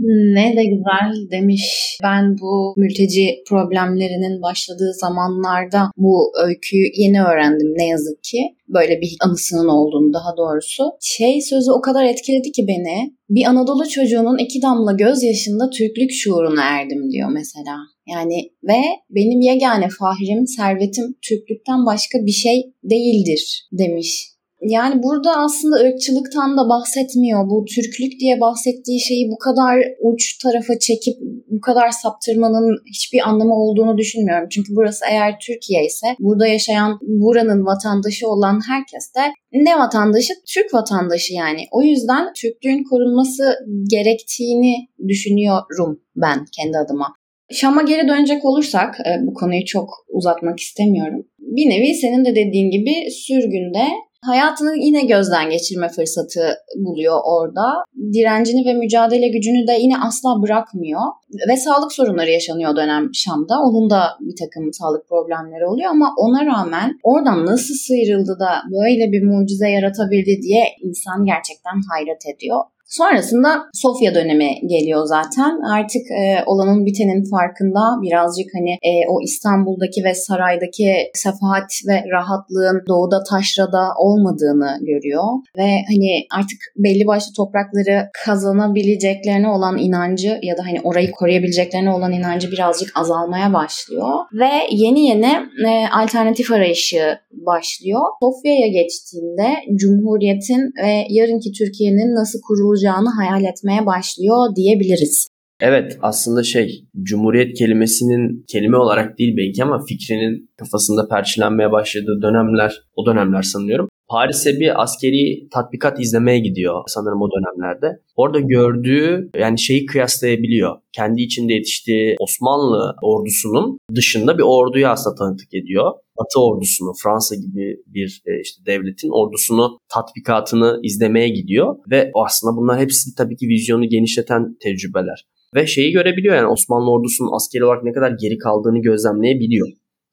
Ne 0.00 0.56
de 0.56 0.64
güzel 0.64 1.30
demiş. 1.30 1.98
Ben 2.02 2.38
bu 2.38 2.74
mülteci 2.76 3.42
problemlerinin 3.48 4.42
başladığı 4.42 4.92
zamanlarda 5.00 5.90
bu 5.96 6.32
öyküyü 6.46 6.86
yeni 6.96 7.22
öğrendim 7.22 7.72
ne 7.76 7.86
yazık 7.86 8.24
ki. 8.24 8.38
Böyle 8.68 9.00
bir 9.00 9.16
anısının 9.20 9.68
olduğunu 9.68 10.12
daha 10.12 10.36
doğrusu. 10.36 10.84
Şey 11.00 11.40
sözü 11.40 11.70
o 11.70 11.80
kadar 11.80 12.04
etkiledi 12.04 12.52
ki 12.52 12.64
beni. 12.68 13.14
Bir 13.30 13.44
Anadolu 13.44 13.88
çocuğunun 13.88 14.38
iki 14.38 14.62
damla 14.62 14.92
gözyaşında 14.92 15.70
Türklük 15.70 16.10
şuuruna 16.12 16.62
erdim 16.62 17.10
diyor 17.10 17.28
mesela. 17.32 17.76
Yani 18.08 18.50
ve 18.68 18.80
benim 19.10 19.40
yegane 19.40 19.88
fahirim, 19.98 20.46
servetim 20.46 21.04
Türklükten 21.28 21.86
başka 21.86 22.18
bir 22.26 22.32
şey 22.32 22.72
değildir 22.84 23.68
demiş. 23.72 24.29
Yani 24.62 25.02
burada 25.02 25.36
aslında 25.36 25.76
ırkçılıktan 25.76 26.56
da 26.56 26.68
bahsetmiyor. 26.68 27.50
Bu 27.50 27.64
Türklük 27.64 28.20
diye 28.20 28.40
bahsettiği 28.40 29.00
şeyi 29.00 29.30
bu 29.30 29.38
kadar 29.38 29.76
uç 30.00 30.38
tarafa 30.38 30.78
çekip 30.78 31.14
bu 31.50 31.60
kadar 31.60 31.90
saptırmanın 31.90 32.76
hiçbir 32.86 33.28
anlamı 33.28 33.54
olduğunu 33.54 33.98
düşünmüyorum. 33.98 34.48
Çünkü 34.50 34.76
burası 34.76 35.04
eğer 35.10 35.38
Türkiye 35.46 35.84
ise 35.84 36.06
burada 36.18 36.46
yaşayan 36.46 36.98
buranın 37.02 37.66
vatandaşı 37.66 38.28
olan 38.28 38.60
herkes 38.68 39.14
de 39.14 39.20
ne 39.52 39.78
vatandaşı? 39.78 40.32
Türk 40.54 40.74
vatandaşı 40.74 41.34
yani. 41.34 41.60
O 41.72 41.82
yüzden 41.82 42.32
Türklüğün 42.36 42.84
korunması 42.84 43.54
gerektiğini 43.90 44.74
düşünüyorum 45.08 46.00
ben 46.16 46.44
kendi 46.56 46.78
adıma. 46.78 47.14
Şam'a 47.52 47.82
geri 47.82 48.08
dönecek 48.08 48.44
olursak, 48.44 48.94
e, 49.00 49.26
bu 49.26 49.34
konuyu 49.34 49.64
çok 49.64 49.88
uzatmak 50.08 50.60
istemiyorum. 50.60 51.26
Bir 51.38 51.70
nevi 51.70 51.94
senin 51.94 52.24
de 52.24 52.30
dediğin 52.30 52.70
gibi 52.70 53.10
sürgünde 53.10 53.84
hayatını 54.24 54.76
yine 54.76 55.02
gözden 55.02 55.50
geçirme 55.50 55.88
fırsatı 55.88 56.54
buluyor 56.76 57.20
orada. 57.24 57.84
Direncini 58.12 58.66
ve 58.68 58.74
mücadele 58.74 59.28
gücünü 59.28 59.66
de 59.66 59.72
yine 59.72 59.98
asla 59.98 60.42
bırakmıyor. 60.42 61.00
Ve 61.48 61.56
sağlık 61.56 61.92
sorunları 61.92 62.30
yaşanıyor 62.30 62.76
dönem 62.76 63.10
Şam'da. 63.14 63.54
Onun 63.60 63.90
da 63.90 64.02
bir 64.20 64.36
takım 64.44 64.72
sağlık 64.72 65.08
problemleri 65.08 65.66
oluyor 65.66 65.90
ama 65.90 66.14
ona 66.18 66.46
rağmen 66.46 66.98
oradan 67.02 67.46
nasıl 67.46 67.74
sıyrıldı 67.74 68.38
da 68.40 68.50
böyle 68.70 69.12
bir 69.12 69.22
mucize 69.22 69.68
yaratabildi 69.68 70.42
diye 70.42 70.64
insan 70.82 71.24
gerçekten 71.24 71.80
hayret 71.90 72.22
ediyor. 72.26 72.60
Sonrasında 72.90 73.62
Sofya 73.72 74.14
dönemi 74.14 74.54
geliyor 74.66 75.04
zaten. 75.04 75.60
Artık 75.60 76.02
e, 76.10 76.44
olanın 76.46 76.86
bitenin 76.86 77.30
farkında 77.30 77.80
birazcık 78.02 78.46
hani 78.54 78.70
e, 78.70 78.92
o 79.08 79.22
İstanbul'daki 79.22 80.04
ve 80.04 80.14
saraydaki 80.14 80.94
sefahat 81.14 81.70
ve 81.88 82.04
rahatlığın 82.10 82.82
doğuda 82.88 83.22
taşrada 83.30 83.82
olmadığını 83.98 84.78
görüyor. 84.80 85.24
Ve 85.58 85.68
hani 85.88 86.26
artık 86.38 86.58
belli 86.76 87.06
başlı 87.06 87.32
toprakları 87.36 88.08
kazanabileceklerine 88.24 89.48
olan 89.48 89.78
inancı 89.78 90.38
ya 90.42 90.56
da 90.56 90.62
hani 90.66 90.80
orayı 90.84 91.10
koruyabileceklerine 91.10 91.90
olan 91.90 92.12
inancı 92.12 92.50
birazcık 92.50 92.98
azalmaya 92.98 93.52
başlıyor. 93.52 94.10
Ve 94.32 94.50
yeni 94.70 95.06
yeni 95.06 95.32
e, 95.68 95.88
alternatif 96.02 96.52
arayışı 96.52 97.18
başlıyor. 97.32 98.00
Sofya'ya 98.22 98.68
geçtiğinde 98.68 99.48
Cumhuriyet'in 99.74 100.72
ve 100.82 101.06
yarınki 101.08 101.52
Türkiye'nin 101.52 102.14
nasıl 102.14 102.40
kurulacağını 102.40 102.79
olacağını 102.80 103.08
hayal 103.16 103.44
etmeye 103.44 103.86
başlıyor 103.86 104.56
diyebiliriz. 104.56 105.28
Evet 105.60 105.98
aslında 106.02 106.42
şey 106.42 106.84
Cumhuriyet 107.02 107.58
kelimesinin 107.58 108.44
kelime 108.48 108.76
olarak 108.76 109.18
değil 109.18 109.36
belki 109.36 109.64
ama 109.64 109.84
fikrinin 109.88 110.50
kafasında 110.58 111.08
perçinlenmeye 111.08 111.72
başladığı 111.72 112.22
dönemler 112.22 112.82
o 112.96 113.06
dönemler 113.06 113.42
sanıyorum. 113.42 113.88
Paris'e 114.10 114.50
bir 114.60 114.82
askeri 114.82 115.48
tatbikat 115.48 116.00
izlemeye 116.00 116.38
gidiyor 116.38 116.82
sanırım 116.86 117.22
o 117.22 117.28
dönemlerde. 117.30 117.86
Orada 118.16 118.40
gördüğü 118.40 119.30
yani 119.36 119.58
şeyi 119.58 119.86
kıyaslayabiliyor. 119.86 120.76
Kendi 120.92 121.22
içinde 121.22 121.52
yetiştiği 121.52 122.16
Osmanlı 122.20 122.94
ordusunun 123.02 123.78
dışında 123.94 124.38
bir 124.38 124.42
orduyu 124.42 124.88
aslında 124.88 125.14
tanıklık 125.14 125.54
ediyor. 125.54 125.92
Batı 126.18 126.40
ordusunu, 126.40 126.92
Fransa 127.02 127.34
gibi 127.34 127.76
bir 127.86 128.22
e, 128.26 128.40
işte 128.40 128.66
devletin 128.66 129.10
ordusunu 129.10 129.78
tatbikatını 129.94 130.80
izlemeye 130.82 131.28
gidiyor 131.28 131.76
ve 131.90 132.10
aslında 132.14 132.56
bunlar 132.56 132.80
hepsi 132.80 133.14
tabii 133.14 133.36
ki 133.36 133.48
vizyonu 133.48 133.88
genişleten 133.88 134.56
tecrübeler. 134.62 135.26
Ve 135.54 135.66
şeyi 135.66 135.92
görebiliyor 135.92 136.34
yani 136.34 136.46
Osmanlı 136.46 136.90
ordusunun 136.90 137.36
askeri 137.36 137.64
olarak 137.64 137.84
ne 137.84 137.92
kadar 137.92 138.10
geri 138.20 138.38
kaldığını 138.38 138.78
gözlemleyebiliyor. 138.78 139.68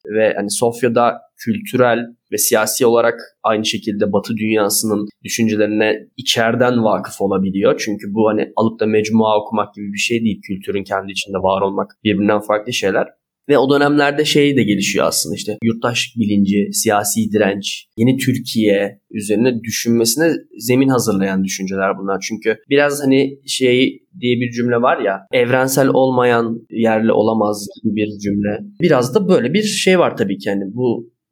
Ve 0.06 0.34
hani 0.36 0.50
Sofya'da 0.50 1.20
kültürel 1.36 1.98
ve 2.32 2.38
siyasi 2.38 2.86
olarak 2.86 3.20
aynı 3.42 3.64
şekilde 3.64 4.12
Batı 4.12 4.36
dünyasının 4.36 5.08
düşüncelerine 5.24 5.94
içeriden 6.16 6.84
vakıf 6.84 7.20
olabiliyor. 7.20 7.80
Çünkü 7.84 8.06
bu 8.14 8.28
hani 8.28 8.52
alıp 8.56 8.80
da 8.80 8.86
mecmua 8.86 9.40
okumak 9.40 9.74
gibi 9.74 9.92
bir 9.92 9.98
şey 9.98 10.24
değil. 10.24 10.40
Kültürün 10.46 10.84
kendi 10.84 11.12
içinde 11.12 11.36
var 11.36 11.62
olmak 11.62 11.90
birbirinden 12.04 12.40
farklı 12.40 12.72
şeyler. 12.72 13.06
Ve 13.48 13.58
o 13.58 13.70
dönemlerde 13.70 14.24
şey 14.24 14.56
de 14.56 14.62
gelişiyor 14.62 15.06
aslında 15.06 15.36
işte 15.36 15.58
yurttaşlık 15.62 16.16
bilinci, 16.16 16.68
siyasi 16.72 17.32
direnç, 17.32 17.86
yeni 17.96 18.16
Türkiye 18.16 19.00
üzerine 19.10 19.62
düşünmesine 19.62 20.32
zemin 20.58 20.88
hazırlayan 20.88 21.44
düşünceler 21.44 21.98
bunlar. 21.98 22.24
Çünkü 22.28 22.56
biraz 22.70 23.02
hani 23.02 23.38
şey 23.46 24.02
diye 24.20 24.36
bir 24.36 24.50
cümle 24.50 24.76
var 24.76 24.98
ya 24.98 25.20
evrensel 25.32 25.88
olmayan 25.88 26.66
yerli 26.70 27.12
olamaz 27.12 27.66
gibi 27.82 27.94
bir 27.94 28.18
cümle. 28.18 28.58
Biraz 28.80 29.14
da 29.14 29.28
böyle 29.28 29.52
bir 29.52 29.62
şey 29.62 29.98
var 29.98 30.16
tabii 30.16 30.38
ki 30.38 30.48
yani 30.48 30.64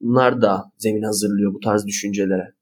bunlar 0.00 0.42
da 0.42 0.64
zemin 0.78 1.02
hazırlıyor 1.02 1.54
bu 1.54 1.60
tarz 1.60 1.86
düşüncelere. 1.86 2.56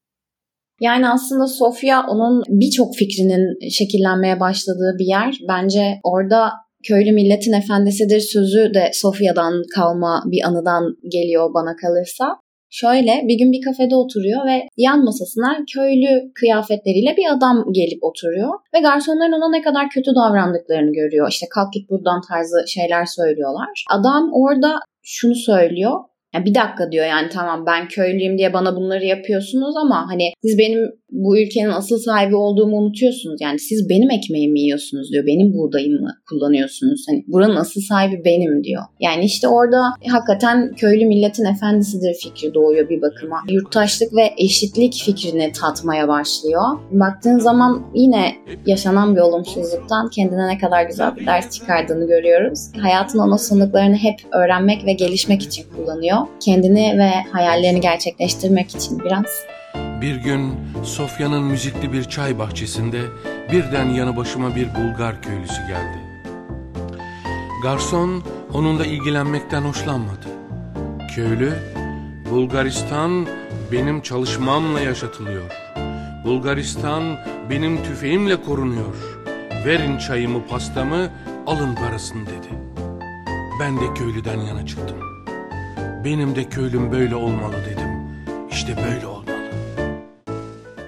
Yani 0.81 1.09
aslında 1.09 1.47
Sofya 1.47 2.05
onun 2.09 2.43
birçok 2.47 2.95
fikrinin 2.95 3.69
şekillenmeye 3.69 4.39
başladığı 4.39 4.95
bir 4.99 5.05
yer. 5.05 5.37
Bence 5.49 5.99
orada 6.03 6.51
köylü 6.87 7.11
milletin 7.11 7.53
efendisidir 7.53 8.19
sözü 8.19 8.73
de 8.73 8.89
Sofya'dan 8.93 9.63
kalma 9.75 10.23
bir 10.25 10.47
anıdan 10.47 10.83
geliyor 11.11 11.53
bana 11.53 11.75
kalırsa. 11.75 12.39
Şöyle 12.69 13.21
bir 13.27 13.37
gün 13.39 13.51
bir 13.51 13.61
kafede 13.61 13.95
oturuyor 13.95 14.45
ve 14.45 14.67
yan 14.77 15.03
masasına 15.03 15.57
köylü 15.73 16.31
kıyafetleriyle 16.39 17.17
bir 17.17 17.33
adam 17.35 17.65
gelip 17.73 18.03
oturuyor. 18.03 18.49
Ve 18.75 18.79
garsonların 18.79 19.31
ona 19.31 19.49
ne 19.49 19.61
kadar 19.61 19.89
kötü 19.89 20.11
davrandıklarını 20.15 20.93
görüyor. 20.93 21.27
İşte 21.29 21.45
kalk 21.55 21.73
git 21.73 21.89
buradan 21.89 22.21
tarzı 22.29 22.57
şeyler 22.67 23.05
söylüyorlar. 23.05 23.85
Adam 23.89 24.29
orada 24.33 24.79
şunu 25.03 25.35
söylüyor. 25.35 25.99
Yani 26.35 26.45
bir 26.45 26.55
dakika 26.55 26.91
diyor 26.91 27.05
yani 27.05 27.29
tamam 27.29 27.65
ben 27.65 27.87
köylüyüm 27.87 28.37
diye 28.37 28.53
bana 28.53 28.75
bunları 28.75 29.05
yapıyorsunuz 29.05 29.77
ama 29.77 30.07
hani 30.09 30.33
siz 30.41 30.57
benim 30.57 30.79
bu 31.11 31.39
ülkenin 31.39 31.69
asıl 31.69 31.97
sahibi 31.97 32.35
olduğumu 32.35 32.77
unutuyorsunuz. 32.77 33.41
Yani 33.41 33.59
siz 33.59 33.89
benim 33.89 34.11
ekmeğimi 34.11 34.59
yiyorsunuz 34.59 35.11
diyor. 35.11 35.25
Benim 35.25 35.53
buğdayımı 35.53 36.09
kullanıyorsunuz. 36.29 37.05
Hani 37.09 37.23
buranın 37.27 37.55
asıl 37.55 37.81
sahibi 37.81 38.25
benim 38.25 38.63
diyor. 38.63 38.83
Yani 38.99 39.25
işte 39.25 39.47
orada 39.47 39.81
hakikaten 40.07 40.73
köylü 40.73 41.05
milletin 41.05 41.45
efendisidir 41.45 42.13
fikri 42.23 42.53
doğuyor 42.53 42.89
bir 42.89 43.01
bakıma. 43.01 43.37
Yurttaşlık 43.49 44.13
ve 44.13 44.33
eşitlik 44.37 44.93
fikrini 45.05 45.51
tatmaya 45.51 46.07
başlıyor. 46.07 46.63
Baktığın 46.91 47.39
zaman 47.39 47.85
yine 47.93 48.35
yaşanan 48.65 49.15
bir 49.15 49.21
olumsuzluktan 49.21 50.09
kendine 50.09 50.47
ne 50.47 50.57
kadar 50.57 50.83
güzel 50.83 51.15
bir 51.15 51.25
ders 51.25 51.51
çıkardığını 51.51 52.07
görüyoruz. 52.07 52.59
Hayatın 52.81 53.19
ana 53.19 53.37
sanıklarını 53.37 53.95
hep 53.95 54.15
öğrenmek 54.33 54.85
ve 54.85 54.93
gelişmek 54.93 55.41
için 55.41 55.65
kullanıyor. 55.75 56.17
Kendini 56.39 56.97
ve 56.97 57.11
hayallerini 57.31 57.81
gerçekleştirmek 57.81 58.75
için 58.75 58.99
biraz. 58.99 59.45
Bir 60.01 60.15
gün 60.15 60.53
Sofya'nın 60.83 61.43
müzikli 61.43 61.93
bir 61.93 62.03
çay 62.03 62.39
bahçesinde 62.39 63.01
birden 63.51 63.89
yanı 63.89 64.17
başıma 64.17 64.55
bir 64.55 64.67
Bulgar 64.75 65.21
köylüsü 65.21 65.67
geldi. 65.67 65.97
Garson 67.63 68.23
onunla 68.53 68.85
ilgilenmekten 68.85 69.61
hoşlanmadı. 69.61 70.27
Köylü, 71.15 71.53
Bulgaristan 72.31 73.27
benim 73.71 74.01
çalışmamla 74.01 74.79
yaşatılıyor. 74.79 75.51
Bulgaristan 76.25 77.17
benim 77.49 77.83
tüfeğimle 77.83 78.41
korunuyor. 78.41 78.95
Verin 79.65 79.97
çayımı 79.97 80.47
pastamı 80.47 81.09
alın 81.47 81.75
parasını 81.75 82.25
dedi. 82.25 82.49
Ben 83.59 83.77
de 83.77 83.93
köylüden 83.95 84.39
yana 84.39 84.65
çıktım. 84.65 85.14
Benim 86.05 86.35
de 86.35 86.43
köylüm 86.43 86.91
böyle 86.91 87.15
olmalı 87.15 87.55
dedim. 87.69 87.89
İşte 88.51 88.75
böyle 88.77 89.07
olmalı 89.07 89.25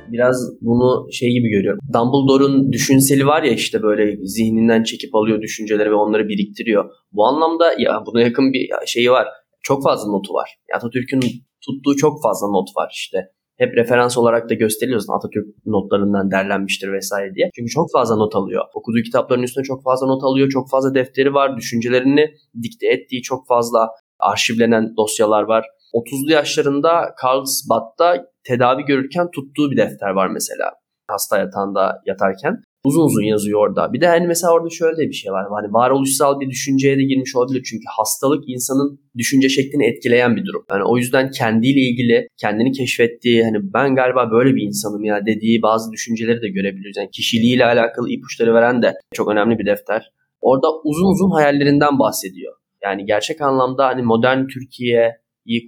biraz 0.08 0.38
bunu 0.62 1.08
şey 1.12 1.30
gibi 1.30 1.50
görüyorum. 1.50 1.80
Dumbledore'un 1.94 2.72
düşünseli 2.72 3.26
var 3.26 3.44
ya 3.44 3.52
işte 3.52 3.84
böyle 3.84 4.18
zihninden 4.26 4.84
çekip 4.84 5.16
alıyor 5.16 5.42
düşünceleri 5.42 5.90
ve 5.90 5.96
onları 5.96 6.28
biriktiriyor. 6.28 6.90
Bu 7.12 7.26
anlamda 7.26 7.74
ya 7.78 8.04
buna 8.06 8.22
yakın 8.22 8.54
bir 8.54 8.70
şeyi 8.86 9.12
var. 9.12 9.28
Çok 9.64 9.84
fazla 9.84 10.12
notu 10.12 10.34
var. 10.34 10.50
Atatürk'ün 10.76 11.20
tuttuğu 11.66 11.96
çok 11.96 12.24
fazla 12.24 12.48
not 12.48 12.70
var 12.78 12.90
işte. 12.94 13.18
Hep 13.58 13.78
referans 13.78 14.18
olarak 14.18 14.50
da 14.50 14.54
gösteriyoruz 14.54 15.06
Atatürk 15.10 15.46
notlarından 15.66 16.32
derlenmiştir 16.32 16.92
vesaire 16.92 17.36
diye. 17.36 17.50
Çünkü 17.56 17.70
çok 17.70 17.88
fazla 17.94 18.16
not 18.16 18.36
alıyor. 18.36 18.64
Okuduğu 18.74 19.02
kitapların 19.02 19.44
üstüne 19.44 19.64
çok 19.64 19.84
fazla 19.84 20.08
not 20.08 20.24
alıyor. 20.24 20.50
Çok 20.50 20.70
fazla 20.70 20.96
defteri 20.96 21.34
var. 21.34 21.58
Düşüncelerini 21.58 22.26
dikte 22.64 22.88
ettiği 22.88 23.22
çok 23.22 23.48
fazla 23.48 23.90
arşivlenen 24.20 24.98
dosyalar 24.98 25.44
var. 25.44 25.66
30'lu 25.94 26.32
yaşlarında 26.32 27.16
Carlsbad'da 27.24 28.26
tedavi 28.44 28.84
görürken 28.84 29.32
tuttuğu 29.32 29.72
bir 29.72 29.78
defter 29.78 30.10
var 30.10 30.28
mesela. 30.28 30.72
Hasta 31.08 31.38
yatağında 31.38 32.02
yatarken. 32.06 32.64
Uzun 32.86 33.06
uzun 33.06 33.24
yazıyor 33.24 33.68
orada. 33.68 33.94
Bir 33.94 34.02
de 34.02 34.08
hani 34.08 34.28
mesela 34.28 34.54
orada 34.54 34.70
şöyle 34.70 35.02
bir 35.10 35.14
şey 35.14 35.32
var. 35.32 35.46
Hani 35.50 35.74
varoluşsal 35.74 36.40
bir 36.40 36.50
düşünceye 36.50 36.98
de 36.98 37.04
girmiş 37.04 37.36
olabilir. 37.36 37.64
Çünkü 37.70 37.84
hastalık 37.98 38.44
insanın 38.48 39.00
düşünce 39.18 39.50
şeklini 39.50 39.86
etkileyen 39.88 40.36
bir 40.36 40.46
durum. 40.46 40.66
Yani 40.72 40.84
o 40.84 40.98
yüzden 40.98 41.32
kendiyle 41.32 41.80
ilgili 41.80 42.28
kendini 42.38 42.72
keşfettiği 42.72 43.44
hani 43.44 43.58
ben 43.74 43.96
galiba 43.96 44.32
böyle 44.32 44.56
bir 44.56 44.62
insanım 44.62 45.04
ya 45.04 45.26
dediği 45.26 45.62
bazı 45.62 45.92
düşünceleri 45.92 46.42
de 46.42 46.50
görebiliyoruz. 46.50 46.98
Yani 46.98 47.10
kişiliğiyle 47.12 47.66
alakalı 47.66 48.10
ipuçları 48.10 48.54
veren 48.54 48.82
de 48.82 48.94
çok 49.14 49.28
önemli 49.32 49.60
bir 49.60 49.66
defter. 49.66 50.12
Orada 50.42 50.68
uzun 50.84 51.12
uzun 51.12 51.32
hayallerinden 51.32 52.00
bahsediyor. 52.00 52.54
Yani 52.84 53.06
gerçek 53.06 53.42
anlamda 53.42 53.88
hani 53.88 54.02
modern 54.02 54.48
Türkiye 54.48 55.22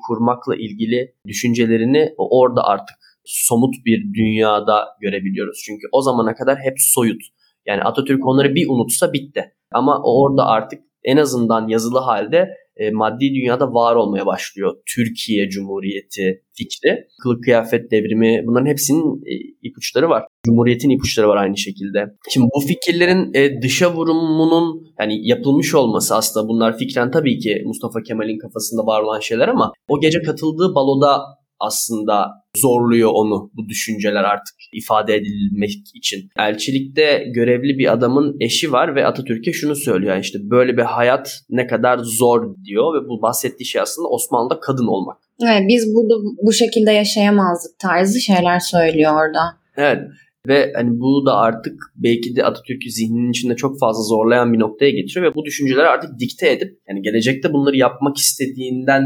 kurmakla 0.08 0.56
ilgili 0.56 1.16
düşüncelerini 1.28 2.14
orada 2.18 2.64
artık 2.64 2.96
somut 3.26 3.76
bir 3.86 4.14
dünyada 4.14 4.88
görebiliyoruz. 5.02 5.62
Çünkü 5.66 5.88
o 5.92 6.02
zamana 6.02 6.36
kadar 6.36 6.58
hep 6.58 6.74
soyut. 6.78 7.22
Yani 7.66 7.82
Atatürk 7.82 8.28
onları 8.28 8.56
bir 8.56 8.68
unutsa 8.70 9.14
bitti. 9.14 9.54
Ama 9.72 10.02
orada 10.04 10.46
artık 10.46 10.82
en 11.04 11.18
azından 11.18 11.68
yazılı 11.68 12.00
halde 12.00 12.50
e, 12.80 12.92
maddi 12.92 13.34
dünyada 13.34 13.74
var 13.74 13.96
olmaya 13.96 14.26
başlıyor. 14.26 14.76
Türkiye 14.96 15.50
Cumhuriyeti 15.50 16.44
fikri, 16.54 17.08
kılık 17.24 17.44
kıyafet 17.44 17.92
devrimi 17.92 18.44
bunların 18.48 18.66
hepsinin 18.66 19.22
e, 19.26 19.34
ipuçları 19.62 20.10
var. 20.10 20.24
Cumhuriyetin 20.46 20.90
ipuçları 20.90 21.28
var 21.28 21.38
aynı 21.38 21.58
şekilde. 21.58 22.06
Şimdi 22.30 22.48
bu 22.56 22.68
fikirlerin 22.68 23.34
e, 23.34 23.62
dışa 23.62 23.94
vurumunun 23.94 24.94
yani 25.00 25.28
yapılmış 25.28 25.76
olması 25.76 26.16
aslında 26.16 26.48
bunlar 26.48 26.78
fikren 26.78 27.12
tabii 27.12 27.40
ki 27.40 27.62
Mustafa 27.66 28.02
Kemal'in 28.02 28.40
kafasında 28.40 28.86
var 28.86 29.02
olan 29.02 29.20
şeyler 29.20 29.48
ama 29.48 29.72
o 29.88 30.00
gece 30.02 30.22
katıldığı 30.22 30.76
baloda 30.76 31.20
aslında 31.60 32.28
zorluyor 32.58 33.12
onu 33.14 33.52
bu 33.54 33.70
düşünceler 33.70 34.24
artık 34.24 34.56
ifade 34.74 35.16
edilmek 35.16 35.72
için. 35.96 36.30
Elçilikte 36.38 37.24
görevli 37.36 37.78
bir 37.78 37.94
adamın 37.94 38.38
eşi 38.40 38.72
var 38.72 38.96
ve 38.96 39.06
Atatürk'e 39.06 39.54
şunu 39.54 39.76
söylüyor. 39.76 40.14
Yani 40.14 40.22
işte 40.22 40.40
böyle 40.42 40.78
bir 40.78 40.82
hayat 40.82 41.40
ne 41.50 41.68
kadar 41.68 41.98
zor 41.98 42.56
diyor 42.64 42.94
ve 42.94 43.08
bu 43.10 43.22
bahsettiği 43.22 43.68
şey 43.68 43.82
aslında 43.82 44.08
Osmanlı'da 44.08 44.60
kadın 44.60 44.88
olmak. 44.88 45.18
Evet, 45.44 45.64
biz 45.68 45.96
burada 45.96 46.14
bu 46.44 46.54
şekilde 46.54 46.92
yaşayamazdık 46.92 47.80
tarzı 47.80 48.20
şeyler 48.20 48.60
söylüyor 48.60 49.12
orada. 49.14 49.40
Evet 49.78 50.00
ve 50.48 50.72
hani 50.76 51.00
bu 51.00 51.26
da 51.26 51.36
artık 51.36 51.74
belki 51.96 52.36
de 52.36 52.44
Atatürk'ü 52.46 52.92
zihninin 52.92 53.30
içinde 53.30 53.56
çok 53.56 53.80
fazla 53.80 54.04
zorlayan 54.04 54.54
bir 54.54 54.60
noktaya 54.60 54.92
getiriyor 54.92 55.32
ve 55.32 55.36
bu 55.36 55.46
düşünceleri 55.46 55.88
artık 55.88 56.20
dikte 56.20 56.52
edip 56.52 56.80
yani 56.90 57.02
gelecekte 57.02 57.54
bunları 57.54 57.78
yapmak 57.78 58.18
istediğinden 58.18 59.04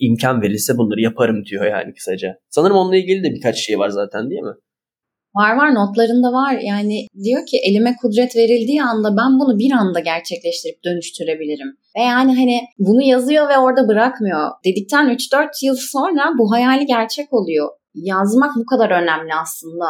imkan 0.00 0.42
verilse 0.42 0.78
bunları 0.78 1.00
yaparım 1.00 1.44
diyor 1.44 1.64
yani 1.64 1.94
kısaca. 1.94 2.28
Sanırım 2.50 2.76
onunla 2.76 2.96
ilgili 2.96 3.24
de 3.24 3.30
birkaç 3.34 3.56
şey 3.58 3.78
var 3.78 3.88
zaten 3.88 4.30
değil 4.30 4.42
mi? 4.42 4.54
Var 5.36 5.56
var 5.56 5.74
notlarında 5.74 6.32
var. 6.32 6.58
Yani 6.62 7.06
diyor 7.24 7.46
ki 7.46 7.56
elime 7.68 7.96
kudret 8.02 8.36
verildiği 8.36 8.82
anda 8.82 9.08
ben 9.08 9.40
bunu 9.40 9.58
bir 9.58 9.72
anda 9.72 10.00
gerçekleştirip 10.00 10.84
dönüştürebilirim. 10.84 11.68
Ve 11.96 12.02
yani 12.02 12.34
hani 12.36 12.60
bunu 12.78 13.02
yazıyor 13.02 13.48
ve 13.48 13.58
orada 13.58 13.88
bırakmıyor. 13.88 14.50
Dedikten 14.64 15.06
3-4 15.06 15.66
yıl 15.66 15.76
sonra 15.78 16.32
bu 16.38 16.52
hayali 16.52 16.86
gerçek 16.86 17.32
oluyor. 17.32 17.68
Yazmak 17.94 18.56
bu 18.56 18.66
kadar 18.66 18.90
önemli 18.90 19.34
aslında. 19.42 19.86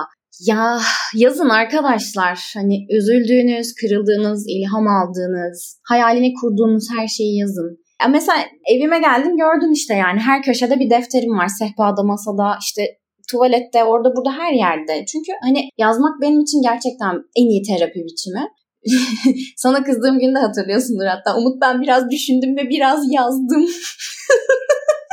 Ya 0.46 0.78
yazın 1.14 1.48
arkadaşlar. 1.48 2.52
Hani 2.54 2.86
üzüldüğünüz, 2.96 3.74
kırıldığınız, 3.80 4.44
ilham 4.48 4.86
aldığınız, 4.88 5.80
hayalini 5.88 6.34
kurduğunuz 6.40 6.86
her 6.96 7.06
şeyi 7.08 7.38
yazın. 7.38 7.83
Ya 8.02 8.08
mesela 8.08 8.38
evime 8.74 8.98
geldim 8.98 9.36
gördün 9.36 9.72
işte 9.72 9.94
yani 9.94 10.20
her 10.20 10.42
köşede 10.42 10.78
bir 10.80 10.90
defterim 10.90 11.38
var. 11.38 11.48
Sehpada, 11.48 12.02
masada, 12.02 12.58
işte 12.60 12.82
tuvalette, 13.30 13.84
orada 13.84 14.08
burada 14.16 14.32
her 14.32 14.52
yerde. 14.52 15.04
Çünkü 15.06 15.32
hani 15.42 15.68
yazmak 15.78 16.20
benim 16.22 16.40
için 16.40 16.62
gerçekten 16.62 17.14
en 17.36 17.46
iyi 17.52 17.62
terapi 17.62 18.00
biçimi. 18.08 18.44
Sana 19.56 19.84
kızdığım 19.84 20.18
günde 20.18 20.38
hatırlıyorsundur 20.38 21.06
hatta. 21.06 21.38
Umut 21.38 21.56
ben 21.62 21.82
biraz 21.82 22.10
düşündüm 22.10 22.56
ve 22.56 22.68
biraz 22.68 23.00
yazdım. 23.12 23.62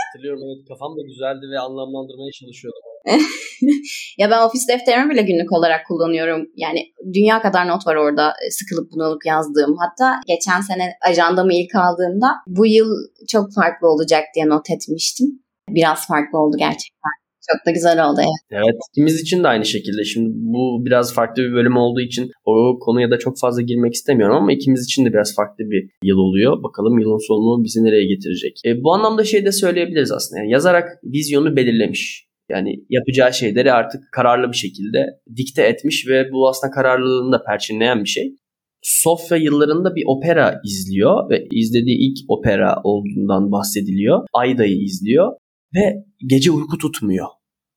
Hatırlıyorum 0.07 0.41
evet 0.45 0.67
kafam 0.67 0.91
da 0.97 1.01
güzeldi 1.09 1.45
ve 1.53 1.59
anlamlandırmaya 1.59 2.31
çalışıyordum. 2.39 2.90
ya 4.17 4.31
ben 4.31 4.41
ofis 4.41 4.67
defterimi 4.67 5.09
bile 5.09 5.21
günlük 5.21 5.51
olarak 5.51 5.87
kullanıyorum. 5.87 6.47
Yani 6.55 6.79
dünya 7.13 7.41
kadar 7.41 7.67
not 7.67 7.87
var 7.87 7.95
orada 7.95 8.33
e, 8.47 8.51
sıkılıp 8.51 8.91
bunalıp 8.91 9.25
yazdığım. 9.25 9.75
Hatta 9.77 10.19
geçen 10.27 10.61
sene 10.61 10.93
ajandamı 11.09 11.53
ilk 11.53 11.75
aldığımda 11.75 12.27
bu 12.47 12.65
yıl 12.65 12.89
çok 13.31 13.53
farklı 13.55 13.87
olacak 13.87 14.23
diye 14.35 14.49
not 14.49 14.69
etmiştim. 14.69 15.27
Biraz 15.69 16.07
farklı 16.07 16.39
oldu 16.39 16.55
gerçekten. 16.59 17.11
Çok 17.51 17.65
da 17.65 17.71
güzel 17.71 18.09
oldu 18.09 18.19
evet. 18.21 18.63
Evet. 18.63 18.75
İkimiz 18.91 19.21
için 19.21 19.43
de 19.43 19.47
aynı 19.47 19.65
şekilde. 19.65 20.03
Şimdi 20.03 20.29
bu 20.33 20.85
biraz 20.85 21.13
farklı 21.13 21.43
bir 21.43 21.53
bölüm 21.53 21.77
olduğu 21.77 22.01
için 22.01 22.31
o 22.45 22.79
konuya 22.79 23.11
da 23.11 23.19
çok 23.19 23.39
fazla 23.39 23.61
girmek 23.61 23.93
istemiyorum 23.93 24.35
ama 24.35 24.53
ikimiz 24.53 24.83
için 24.83 25.05
de 25.05 25.13
biraz 25.13 25.35
farklı 25.35 25.63
bir 25.71 25.89
yıl 26.03 26.17
oluyor. 26.17 26.63
Bakalım 26.63 26.99
yılın 26.99 27.27
sonunu 27.27 27.63
bizi 27.63 27.83
nereye 27.83 28.05
getirecek. 28.05 28.59
E, 28.65 28.83
bu 28.83 28.93
anlamda 28.93 29.23
şey 29.23 29.45
de 29.45 29.51
söyleyebiliriz 29.51 30.11
aslında. 30.11 30.39
Yani 30.39 30.51
yazarak 30.51 30.89
vizyonu 31.03 31.55
belirlemiş. 31.55 32.30
Yani 32.51 32.75
yapacağı 32.89 33.33
şeyleri 33.33 33.73
artık 33.73 34.01
kararlı 34.11 34.51
bir 34.51 34.57
şekilde 34.57 35.05
dikte 35.37 35.63
etmiş 35.63 36.07
ve 36.07 36.31
bu 36.31 36.49
aslında 36.49 36.71
kararlılığını 36.71 37.31
da 37.31 37.43
perçinleyen 37.43 38.03
bir 38.03 38.09
şey. 38.09 38.35
Sofya 38.81 39.37
yıllarında 39.37 39.95
bir 39.95 40.03
opera 40.07 40.61
izliyor 40.65 41.29
ve 41.29 41.47
izlediği 41.51 41.97
ilk 41.97 42.17
opera 42.29 42.81
olduğundan 42.83 43.51
bahsediliyor. 43.51 44.19
Ayda'yı 44.33 44.83
izliyor 44.83 45.31
ve 45.75 45.95
gece 46.27 46.51
uyku 46.51 46.77
tutmuyor. 46.77 47.27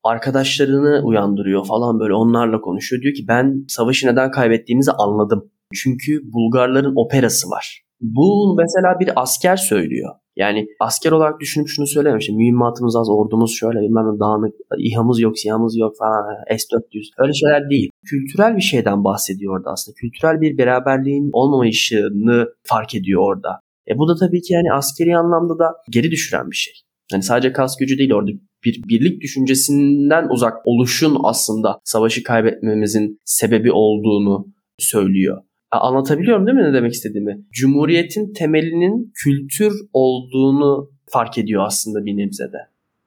Arkadaşlarını 0.05 1.03
uyandırıyor 1.05 1.67
falan 1.67 2.01
böyle 2.01 2.15
onlarla 2.15 2.61
konuşuyor. 2.61 3.03
Diyor 3.03 3.15
ki 3.15 3.25
ben 3.29 3.65
savaşı 3.69 4.07
neden 4.07 4.31
kaybettiğimizi 4.31 4.93
anladım. 4.93 5.51
Çünkü 5.75 6.33
Bulgarların 6.33 6.93
operası 6.97 7.49
var. 7.49 7.83
Bu 8.01 8.57
mesela 8.59 9.01
bir 9.01 9.23
asker 9.23 9.57
söylüyor. 9.57 10.15
Yani 10.37 10.67
asker 10.81 11.13
olarak 11.13 11.41
düşünüp 11.41 11.69
şunu 11.69 11.87
söylememiş. 11.87 12.29
Mühimmatımız 12.29 12.97
az, 12.97 13.09
ordumuz 13.11 13.55
şöyle 13.55 13.81
bilmem 13.81 14.21
dağınık, 14.21 14.55
İHA'mız 14.79 15.21
yok, 15.21 15.39
SİHA'mız 15.39 15.77
yok 15.77 15.97
falan, 15.99 16.25
S-400. 16.51 17.05
Öyle 17.19 17.33
şeyler 17.33 17.71
değil. 17.71 17.91
Kültürel 18.07 18.57
bir 18.57 18.63
şeyden 18.63 19.05
bahsediyor 19.05 19.57
orada 19.59 19.71
aslında. 19.71 19.95
Kültürel 19.95 20.41
bir 20.41 20.59
beraberliğin 20.59 21.31
olmamayışını 21.33 22.47
fark 22.63 22.95
ediyor 22.95 23.23
orada. 23.23 23.61
E 23.89 23.99
bu 23.99 24.09
da 24.09 24.15
tabii 24.21 24.43
ki 24.43 24.53
yani 24.53 24.73
askeri 24.73 25.17
anlamda 25.17 25.59
da 25.59 25.73
geri 25.91 26.11
düşüren 26.11 26.51
bir 26.51 26.57
şey. 26.57 26.75
Yani 27.13 27.23
sadece 27.23 27.53
kas 27.53 27.77
gücü 27.77 27.99
değil 27.99 28.13
orada 28.13 28.31
bir 28.65 28.83
birlik 28.89 29.21
düşüncesinden 29.23 30.29
uzak 30.29 30.55
oluşun 30.65 31.17
aslında 31.25 31.81
savaşı 31.85 32.23
kaybetmemizin 32.23 33.19
sebebi 33.25 33.73
olduğunu 33.73 34.47
söylüyor. 34.79 35.43
Anlatabiliyorum 35.81 36.47
değil 36.47 36.59
mi 36.59 36.65
ne 36.65 36.75
demek 36.75 36.93
istediğimi? 36.93 37.45
Cumhuriyetin 37.53 38.33
temelinin 38.33 39.13
kültür 39.25 39.73
olduğunu 39.93 40.91
fark 41.07 41.39
ediyor 41.39 41.65
aslında 41.67 42.05
bir 42.05 42.17
nebzede. 42.17 42.59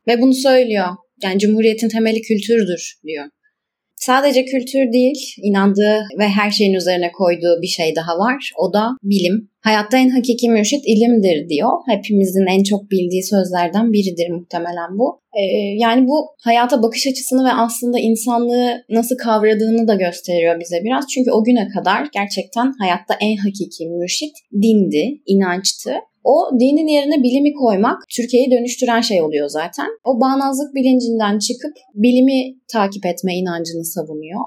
Ve 0.08 0.21
bunu 0.21 0.34
söylüyor. 0.34 0.88
Yani 1.23 1.39
Cumhuriyetin 1.39 1.89
temeli 1.89 2.21
kültürdür 2.21 2.99
diyor. 3.03 3.25
Sadece 3.97 4.45
kültür 4.45 4.91
değil, 4.93 5.36
inandığı 5.43 5.97
ve 6.19 6.27
her 6.27 6.51
şeyin 6.51 6.73
üzerine 6.73 7.12
koyduğu 7.12 7.62
bir 7.62 7.67
şey 7.67 7.95
daha 7.95 8.17
var. 8.17 8.51
O 8.57 8.73
da 8.73 8.89
bilim. 9.03 9.49
Hayatta 9.62 9.97
en 9.97 10.10
hakiki 10.10 10.49
mürşit 10.49 10.83
ilimdir 10.86 11.49
diyor. 11.49 11.71
Hepimizin 11.88 12.45
en 12.45 12.63
çok 12.63 12.91
bildiği 12.91 13.23
sözlerden 13.23 13.93
biridir 13.93 14.29
muhtemelen 14.29 14.91
bu. 14.99 15.21
Ee, 15.39 15.41
yani 15.77 16.07
bu 16.07 16.17
hayata 16.43 16.83
bakış 16.83 17.07
açısını 17.07 17.45
ve 17.45 17.53
aslında 17.53 17.99
insanlığı 17.99 18.83
nasıl 18.89 19.17
kavradığını 19.17 19.88
da 19.88 19.95
gösteriyor 19.95 20.60
bize 20.60 20.83
biraz. 20.83 21.05
Çünkü 21.13 21.31
o 21.31 21.43
güne 21.43 21.67
kadar 21.67 22.07
gerçekten 22.13 22.73
hayatta 22.79 23.13
en 23.21 23.36
hakiki 23.36 23.86
mürşit 23.86 24.36
dindi, 24.53 25.21
inançtı. 25.25 25.91
O 26.33 26.59
dinin 26.59 26.87
yerine 26.87 27.23
bilimi 27.23 27.53
koymak 27.53 27.97
Türkiye'yi 28.15 28.51
dönüştüren 28.51 29.01
şey 29.01 29.21
oluyor 29.21 29.47
zaten. 29.49 29.87
O 30.03 30.21
bağnazlık 30.21 30.75
bilincinden 30.75 31.39
çıkıp 31.39 31.73
bilimi 31.93 32.59
takip 32.73 33.05
etme 33.05 33.35
inancını 33.35 33.85
savunuyor. 33.85 34.39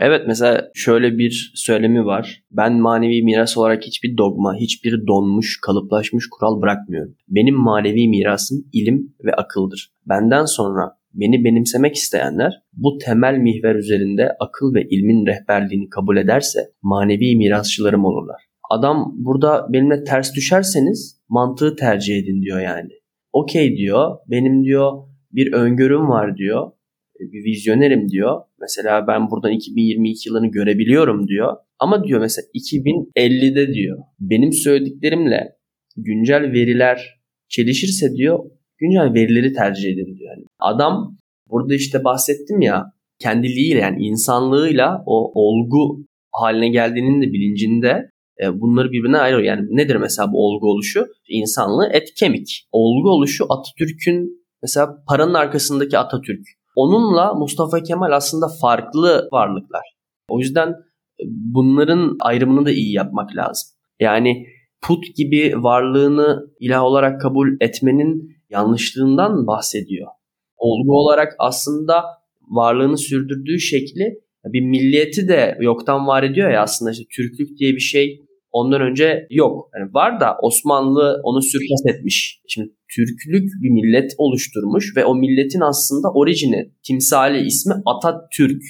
Evet 0.00 0.22
mesela 0.26 0.70
şöyle 0.74 1.18
bir 1.18 1.52
söylemi 1.54 2.04
var. 2.04 2.42
Ben 2.50 2.72
manevi 2.72 3.22
miras 3.22 3.58
olarak 3.58 3.82
hiçbir 3.82 4.16
dogma, 4.16 4.54
hiçbir 4.60 5.06
donmuş, 5.06 5.60
kalıplaşmış 5.66 6.24
kural 6.30 6.62
bırakmıyorum. 6.62 7.14
Benim 7.28 7.54
manevi 7.54 8.08
mirasım 8.08 8.58
ilim 8.72 9.14
ve 9.24 9.32
akıldır. 9.32 9.92
Benden 10.08 10.44
sonra 10.44 10.92
beni 11.14 11.44
benimsemek 11.44 11.94
isteyenler 11.94 12.52
bu 12.72 12.98
temel 12.98 13.34
mihver 13.38 13.74
üzerinde 13.74 14.28
akıl 14.40 14.74
ve 14.74 14.82
ilmin 14.90 15.26
rehberliğini 15.26 15.88
kabul 15.88 16.16
ederse 16.16 16.60
manevi 16.82 17.36
mirasçılarım 17.36 18.04
olurlar. 18.04 18.42
Adam 18.70 19.14
burada 19.16 19.66
benimle 19.72 20.04
ters 20.04 20.34
düşerseniz 20.34 21.20
mantığı 21.28 21.76
tercih 21.76 22.16
edin 22.16 22.42
diyor 22.42 22.60
yani. 22.60 22.90
Okey 23.32 23.76
diyor. 23.76 24.16
Benim 24.30 24.64
diyor 24.64 24.92
bir 25.32 25.52
öngörüm 25.52 26.08
var 26.08 26.36
diyor. 26.36 26.72
Bir 27.20 27.44
vizyonerim 27.44 28.08
diyor. 28.08 28.40
Mesela 28.60 29.06
ben 29.06 29.30
buradan 29.30 29.52
2022 29.52 30.28
yılını 30.28 30.46
görebiliyorum 30.46 31.28
diyor. 31.28 31.56
Ama 31.78 32.04
diyor 32.04 32.20
mesela 32.20 32.46
2050'de 32.54 33.74
diyor 33.74 33.98
benim 34.20 34.52
söylediklerimle 34.52 35.56
güncel 35.96 36.52
veriler 36.52 37.20
çelişirse 37.48 38.14
diyor 38.16 38.50
güncel 38.78 39.14
verileri 39.14 39.52
tercih 39.52 39.92
edin 39.92 40.16
diyor. 40.18 40.36
Yani 40.36 40.44
adam 40.58 41.16
burada 41.50 41.74
işte 41.74 42.04
bahsettim 42.04 42.60
ya 42.60 42.84
kendiliğiyle 43.18 43.78
yani 43.78 44.06
insanlığıyla 44.06 45.02
o 45.06 45.32
olgu 45.34 46.06
haline 46.32 46.68
geldiğinin 46.68 47.22
de 47.22 47.32
bilincinde 47.32 48.10
e, 48.42 48.60
bunları 48.60 48.92
birbirine 48.92 49.18
ayırıyor. 49.18 49.44
Yani 49.44 49.66
nedir 49.70 49.96
mesela 49.96 50.32
bu 50.32 50.46
olgu 50.46 50.66
oluşu? 50.66 51.06
İnsanlığı 51.28 51.88
et 51.92 52.14
kemik. 52.14 52.68
Olgu 52.72 53.10
oluşu 53.10 53.44
Atatürk'ün 53.48 54.46
mesela 54.62 55.04
paranın 55.08 55.34
arkasındaki 55.34 55.98
Atatürk. 55.98 56.46
Onunla 56.76 57.34
Mustafa 57.34 57.82
Kemal 57.82 58.12
aslında 58.12 58.46
farklı 58.60 59.28
varlıklar. 59.32 59.96
O 60.28 60.38
yüzden 60.38 60.68
e, 60.68 61.24
bunların 61.28 62.16
ayrımını 62.20 62.66
da 62.66 62.70
iyi 62.70 62.92
yapmak 62.92 63.36
lazım. 63.36 63.68
Yani 64.00 64.46
put 64.82 65.16
gibi 65.16 65.52
varlığını 65.56 66.50
ilah 66.60 66.82
olarak 66.82 67.20
kabul 67.20 67.48
etmenin 67.60 68.36
yanlışlığından 68.50 69.46
bahsediyor. 69.46 70.08
Olgu 70.56 70.92
olarak 70.92 71.32
aslında 71.38 72.04
varlığını 72.48 72.98
sürdürdüğü 72.98 73.60
şekli 73.60 74.20
bir 74.44 74.60
milliyeti 74.60 75.28
de 75.28 75.58
yoktan 75.60 76.06
var 76.06 76.22
ediyor 76.22 76.50
ya 76.50 76.62
aslında 76.62 76.90
işte 76.90 77.04
Türklük 77.16 77.58
diye 77.58 77.72
bir 77.72 77.80
şey 77.80 78.25
ondan 78.58 78.80
önce 78.80 79.26
yok. 79.30 79.70
Yani 79.74 79.94
var 79.94 80.20
da 80.20 80.36
Osmanlı 80.42 81.20
onu 81.22 81.42
sürpas 81.42 81.82
etmiş. 81.94 82.40
Şimdi 82.48 82.68
Türklük 82.94 83.48
bir 83.62 83.70
millet 83.70 84.10
oluşturmuş 84.18 84.96
ve 84.96 85.04
o 85.04 85.14
milletin 85.14 85.60
aslında 85.60 86.08
orijini, 86.14 86.72
timsali 86.86 87.46
ismi 87.46 87.74
Atatürk. 87.86 88.62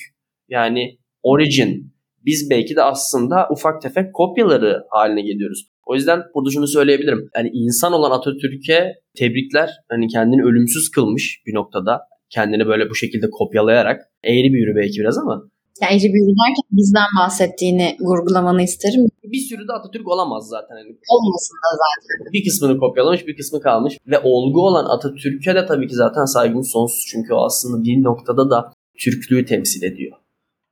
Yani 0.48 0.98
origin. 1.22 1.96
Biz 2.24 2.50
belki 2.50 2.76
de 2.76 2.82
aslında 2.82 3.48
ufak 3.50 3.82
tefek 3.82 4.14
kopyaları 4.14 4.82
haline 4.90 5.22
geliyoruz. 5.22 5.66
O 5.86 5.94
yüzden 5.94 6.20
burada 6.34 6.50
şunu 6.50 6.66
söyleyebilirim. 6.66 7.28
Yani 7.36 7.50
insan 7.52 7.92
olan 7.92 8.10
Atatürk'e 8.10 8.94
tebrikler. 9.18 9.70
Hani 9.88 10.06
kendini 10.08 10.42
ölümsüz 10.42 10.90
kılmış 10.90 11.42
bir 11.46 11.54
noktada. 11.54 12.00
Kendini 12.30 12.66
böyle 12.66 12.90
bu 12.90 12.94
şekilde 12.94 13.26
kopyalayarak. 13.30 14.00
Eğri 14.24 14.52
bir 14.52 14.58
yürü 14.58 14.76
belki 14.76 15.00
biraz 15.00 15.18
ama. 15.18 15.42
Yani 15.82 15.94
Ece 15.96 16.08
Büyülü 16.12 16.34
derken 16.40 16.66
bizden 16.70 17.10
bahsettiğini 17.20 17.96
vurgulamanı 18.00 18.62
isterim. 18.62 19.02
Bir 19.24 19.42
sürü 19.48 19.68
de 19.68 19.72
Atatürk 19.72 20.08
olamaz 20.08 20.48
zaten. 20.48 20.76
Yani 20.76 20.92
Olmasın 21.14 21.56
da 21.64 21.68
zaten. 21.84 22.32
bir 22.32 22.44
kısmını 22.44 22.78
kopyalamış 22.78 23.26
bir 23.26 23.36
kısmı 23.36 23.60
kalmış. 23.60 23.98
Ve 24.06 24.18
olgu 24.18 24.60
olan 24.68 24.84
Atatürk'e 24.84 25.54
de 25.54 25.66
tabii 25.66 25.88
ki 25.88 25.94
zaten 25.94 26.24
saygımız 26.24 26.68
sonsuz. 26.68 27.04
Çünkü 27.10 27.34
o 27.34 27.44
aslında 27.44 27.84
bir 27.84 28.04
noktada 28.04 28.50
da 28.50 28.72
Türklüğü 28.98 29.44
temsil 29.46 29.82
ediyor. 29.82 30.12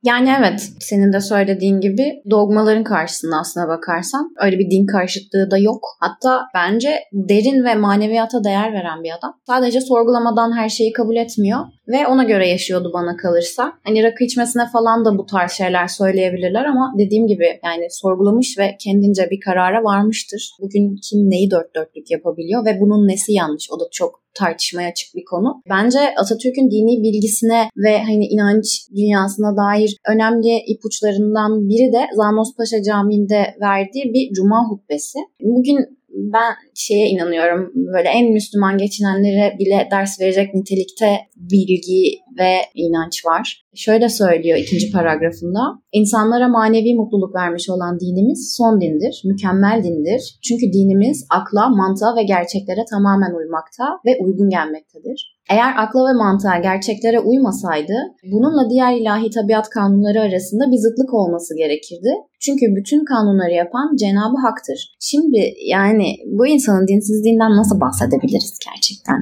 Yani 0.05 0.29
evet 0.39 0.69
senin 0.79 1.13
de 1.13 1.21
söylediğin 1.21 1.81
gibi 1.81 2.21
dogmaların 2.29 2.83
karşısında 2.83 3.35
aslına 3.41 3.67
bakarsan 3.67 4.33
öyle 4.43 4.59
bir 4.59 4.71
din 4.71 4.85
karşıtlığı 4.85 5.51
da 5.51 5.57
yok. 5.57 5.83
Hatta 5.99 6.41
bence 6.55 6.89
derin 7.13 7.63
ve 7.63 7.75
maneviyata 7.75 8.43
değer 8.43 8.73
veren 8.73 9.03
bir 9.03 9.11
adam. 9.19 9.33
Sadece 9.47 9.81
sorgulamadan 9.81 10.57
her 10.57 10.69
şeyi 10.69 10.93
kabul 10.93 11.15
etmiyor 11.15 11.59
ve 11.87 12.07
ona 12.07 12.23
göre 12.23 12.47
yaşıyordu 12.49 12.91
bana 12.93 13.17
kalırsa. 13.17 13.73
Hani 13.83 14.03
rakı 14.03 14.23
içmesine 14.23 14.63
falan 14.73 15.05
da 15.05 15.17
bu 15.17 15.25
tarz 15.25 15.51
şeyler 15.51 15.87
söyleyebilirler 15.87 16.65
ama 16.65 16.93
dediğim 16.97 17.27
gibi 17.27 17.59
yani 17.63 17.87
sorgulamış 17.89 18.57
ve 18.59 18.77
kendince 18.79 19.27
bir 19.31 19.39
karara 19.45 19.83
varmıştır. 19.83 20.51
Bugün 20.61 20.95
kim 21.09 21.29
neyi 21.29 21.51
dört 21.51 21.75
dörtlük 21.75 22.11
yapabiliyor 22.11 22.65
ve 22.65 22.79
bunun 22.81 23.07
nesi 23.07 23.33
yanlış 23.33 23.67
o 23.71 23.79
da 23.79 23.83
çok 23.91 24.24
tartışmaya 24.39 24.89
açık 24.89 25.15
bir 25.15 25.25
konu. 25.25 25.61
Bence 25.69 25.99
Atatürk'ün 26.17 26.71
dini 26.71 27.03
bilgisine 27.03 27.69
ve 27.77 28.03
hani 28.03 28.25
inanç 28.25 28.65
dünyasına 28.95 29.57
dair 29.57 29.97
önemli 30.13 30.53
ipuçlarından 30.67 31.69
biri 31.69 31.93
de 31.93 32.01
Zanos 32.15 32.55
Paşa 32.57 32.83
Camii'nde 32.83 33.55
verdiği 33.61 34.13
bir 34.13 34.33
cuma 34.33 34.69
hutbesi. 34.69 35.19
Bugün 35.41 35.77
ben 36.15 36.53
şeye 36.75 37.07
inanıyorum 37.09 37.71
böyle 37.93 38.09
en 38.09 38.31
Müslüman 38.31 38.77
geçinenlere 38.77 39.55
bile 39.59 39.87
ders 39.91 40.21
verecek 40.21 40.53
nitelikte 40.53 41.17
bilgi 41.35 42.19
ve 42.39 42.51
inanç 42.75 43.25
var. 43.25 43.65
Şöyle 43.75 44.09
söylüyor 44.09 44.57
ikinci 44.57 44.91
paragrafında. 44.91 45.59
İnsanlara 45.91 46.47
manevi 46.47 46.95
mutluluk 46.95 47.35
vermiş 47.35 47.69
olan 47.69 47.99
dinimiz 47.99 48.55
son 48.57 48.81
dindir, 48.81 49.21
mükemmel 49.25 49.83
dindir. 49.83 50.39
Çünkü 50.43 50.65
dinimiz 50.73 51.25
akla, 51.29 51.69
mantığa 51.69 52.15
ve 52.15 52.23
gerçeklere 52.23 52.85
tamamen 52.91 53.33
uymakta 53.39 53.85
ve 54.05 54.17
uygun 54.23 54.49
gelmektedir. 54.49 55.34
Eğer 55.49 55.73
akla 55.83 55.99
ve 56.09 56.13
mantığa, 56.23 56.57
gerçeklere 56.69 57.19
uymasaydı, 57.19 57.97
bununla 58.33 58.69
diğer 58.69 58.93
ilahi 58.99 59.29
tabiat 59.29 59.69
kanunları 59.69 60.21
arasında 60.21 60.63
bir 60.71 60.77
zıtlık 60.77 61.13
olması 61.13 61.57
gerekirdi. 61.57 62.11
Çünkü 62.45 62.65
bütün 62.77 63.05
kanunları 63.05 63.53
yapan 63.53 63.95
Cenab-ı 63.99 64.37
Hak'tır. 64.45 64.79
Şimdi 64.99 65.39
yani 65.67 66.07
bu 66.25 66.47
insanın 66.47 66.87
dinsizliğinden 66.87 67.51
nasıl 67.51 67.79
bahsedebiliriz 67.79 68.59
gerçekten? 68.69 69.19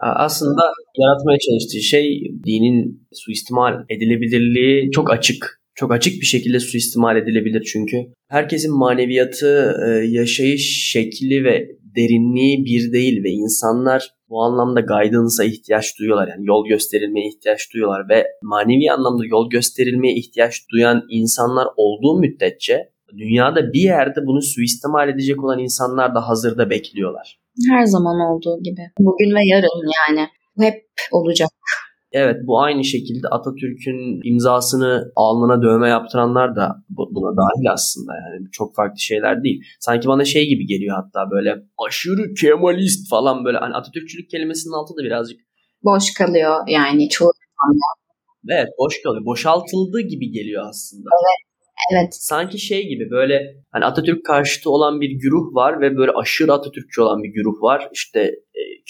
Aslında 0.00 0.62
yaratmaya 0.98 1.38
çalıştığı 1.38 1.80
şey 1.80 2.04
dinin 2.46 3.08
suistimal 3.12 3.74
edilebilirliği 3.90 4.90
çok 4.90 5.10
açık. 5.10 5.58
Çok 5.74 5.92
açık 5.92 6.20
bir 6.20 6.26
şekilde 6.26 6.60
suistimal 6.60 7.16
edilebilir 7.16 7.62
çünkü. 7.72 7.96
Herkesin 8.28 8.78
maneviyatı, 8.78 9.74
e, 9.86 9.90
yaşayış 9.90 10.90
şekli 10.92 11.44
ve 11.44 11.68
derinliği 11.96 12.64
bir 12.64 12.92
değil 12.92 13.24
ve 13.24 13.30
insanlar 13.30 14.10
bu 14.30 14.42
anlamda 14.42 14.80
guidance'a 14.80 15.44
ihtiyaç 15.44 15.98
duyuyorlar. 15.98 16.28
Yani 16.28 16.46
yol 16.46 16.66
gösterilmeye 16.66 17.28
ihtiyaç 17.28 17.72
duyuyorlar 17.74 18.08
ve 18.08 18.26
manevi 18.42 18.92
anlamda 18.92 19.26
yol 19.26 19.50
gösterilmeye 19.50 20.14
ihtiyaç 20.14 20.54
duyan 20.72 21.02
insanlar 21.10 21.66
olduğu 21.76 22.18
müddetçe 22.18 22.92
dünyada 23.16 23.72
bir 23.72 23.82
yerde 23.82 24.20
bunu 24.26 24.42
suistimal 24.42 25.08
edecek 25.08 25.44
olan 25.44 25.58
insanlar 25.58 26.14
da 26.14 26.28
hazırda 26.28 26.70
bekliyorlar. 26.70 27.40
Her 27.70 27.84
zaman 27.84 28.20
olduğu 28.20 28.62
gibi. 28.62 28.82
Bugün 28.98 29.34
ve 29.34 29.40
yarın 29.44 29.90
yani. 29.98 30.28
Hep 30.58 30.74
olacak. 31.12 31.48
Evet 32.12 32.36
bu 32.46 32.60
aynı 32.60 32.84
şekilde 32.84 33.28
Atatürk'ün 33.28 34.20
imzasını 34.24 35.12
alnına 35.16 35.62
dövme 35.62 35.88
yaptıranlar 35.88 36.56
da 36.56 36.76
buna 36.88 37.36
dahil 37.36 37.72
aslında 37.72 38.12
yani 38.14 38.50
çok 38.52 38.74
farklı 38.74 39.00
şeyler 39.00 39.42
değil. 39.42 39.62
Sanki 39.80 40.08
bana 40.08 40.24
şey 40.24 40.46
gibi 40.48 40.66
geliyor 40.66 40.96
hatta 40.96 41.30
böyle 41.30 41.54
aşırı 41.86 42.34
Kemalist 42.40 43.10
falan 43.10 43.44
böyle 43.44 43.58
hani 43.58 43.74
Atatürkçülük 43.74 44.30
kelimesinin 44.30 44.74
altında 44.74 45.02
birazcık 45.02 45.40
boş 45.84 46.14
kalıyor 46.14 46.56
yani 46.68 47.08
çoğu 47.08 47.32
Evet 48.48 48.68
boş 48.78 49.02
kalıyor. 49.02 49.24
Boşaltıldığı 49.24 50.00
gibi 50.00 50.30
geliyor 50.30 50.66
aslında. 50.68 51.08
Evet. 51.12 51.48
Evet. 51.92 52.14
Sanki 52.14 52.58
şey 52.58 52.88
gibi 52.88 53.10
böyle 53.10 53.42
hani 53.70 53.84
Atatürk 53.84 54.24
karşıtı 54.24 54.70
olan 54.70 55.00
bir 55.00 55.10
güruh 55.10 55.54
var 55.54 55.80
ve 55.80 55.96
böyle 55.96 56.12
aşırı 56.12 56.52
Atatürkçü 56.52 57.00
olan 57.02 57.22
bir 57.22 57.28
güruh 57.28 57.62
var. 57.62 57.88
İşte 57.92 58.34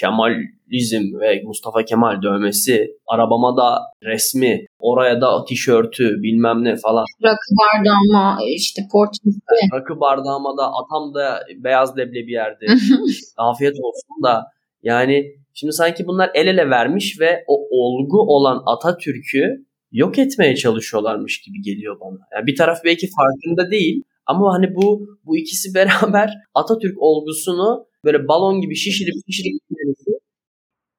Kemalizm 0.00 1.20
ve 1.20 1.42
Mustafa 1.44 1.85
Kemal 1.85 2.22
dövmesi, 2.22 2.90
arabama 3.07 3.57
da 3.57 3.78
resmi, 4.04 4.66
oraya 4.78 5.20
da 5.20 5.44
tişörtü 5.44 6.22
bilmem 6.22 6.64
ne 6.64 6.76
falan. 6.76 7.04
Rakı 7.24 7.50
bardağıma 7.61 8.38
işte 8.57 8.83
portresi. 8.92 9.40
Rakı 9.74 10.00
bardağıma 10.00 10.57
da 10.57 10.66
atam 10.66 11.14
da 11.14 11.40
beyaz 11.57 11.98
leblebi 11.98 12.33
yerdi. 12.33 12.66
Afiyet 13.37 13.74
olsun 13.83 14.22
da 14.24 14.44
yani 14.83 15.24
şimdi 15.54 15.72
sanki 15.72 16.07
bunlar 16.07 16.31
el 16.35 16.46
ele 16.46 16.70
vermiş 16.70 17.20
ve 17.20 17.44
o 17.46 17.54
olgu 17.70 18.18
olan 18.20 18.62
Atatürk'ü 18.66 19.68
yok 19.92 20.18
etmeye 20.18 20.57
çalışıyorlarmış 20.57 21.40
gibi 21.40 21.62
geliyor 21.62 22.00
bana. 22.00 22.18
Yani 22.35 22.46
bir 22.46 22.57
taraf 22.57 22.78
belki 22.85 23.09
farkında 23.16 23.70
değil 23.70 24.02
ama 24.28 24.54
hani 24.54 24.66
bu 24.76 25.06
bu 25.24 25.36
ikisi 25.36 25.74
beraber 25.78 26.30
Atatürk 26.54 26.96
olgusunu 26.98 27.86
böyle 28.04 28.28
balon 28.28 28.60
gibi 28.60 28.76
şişirip 28.76 29.14
şişirip 29.30 29.60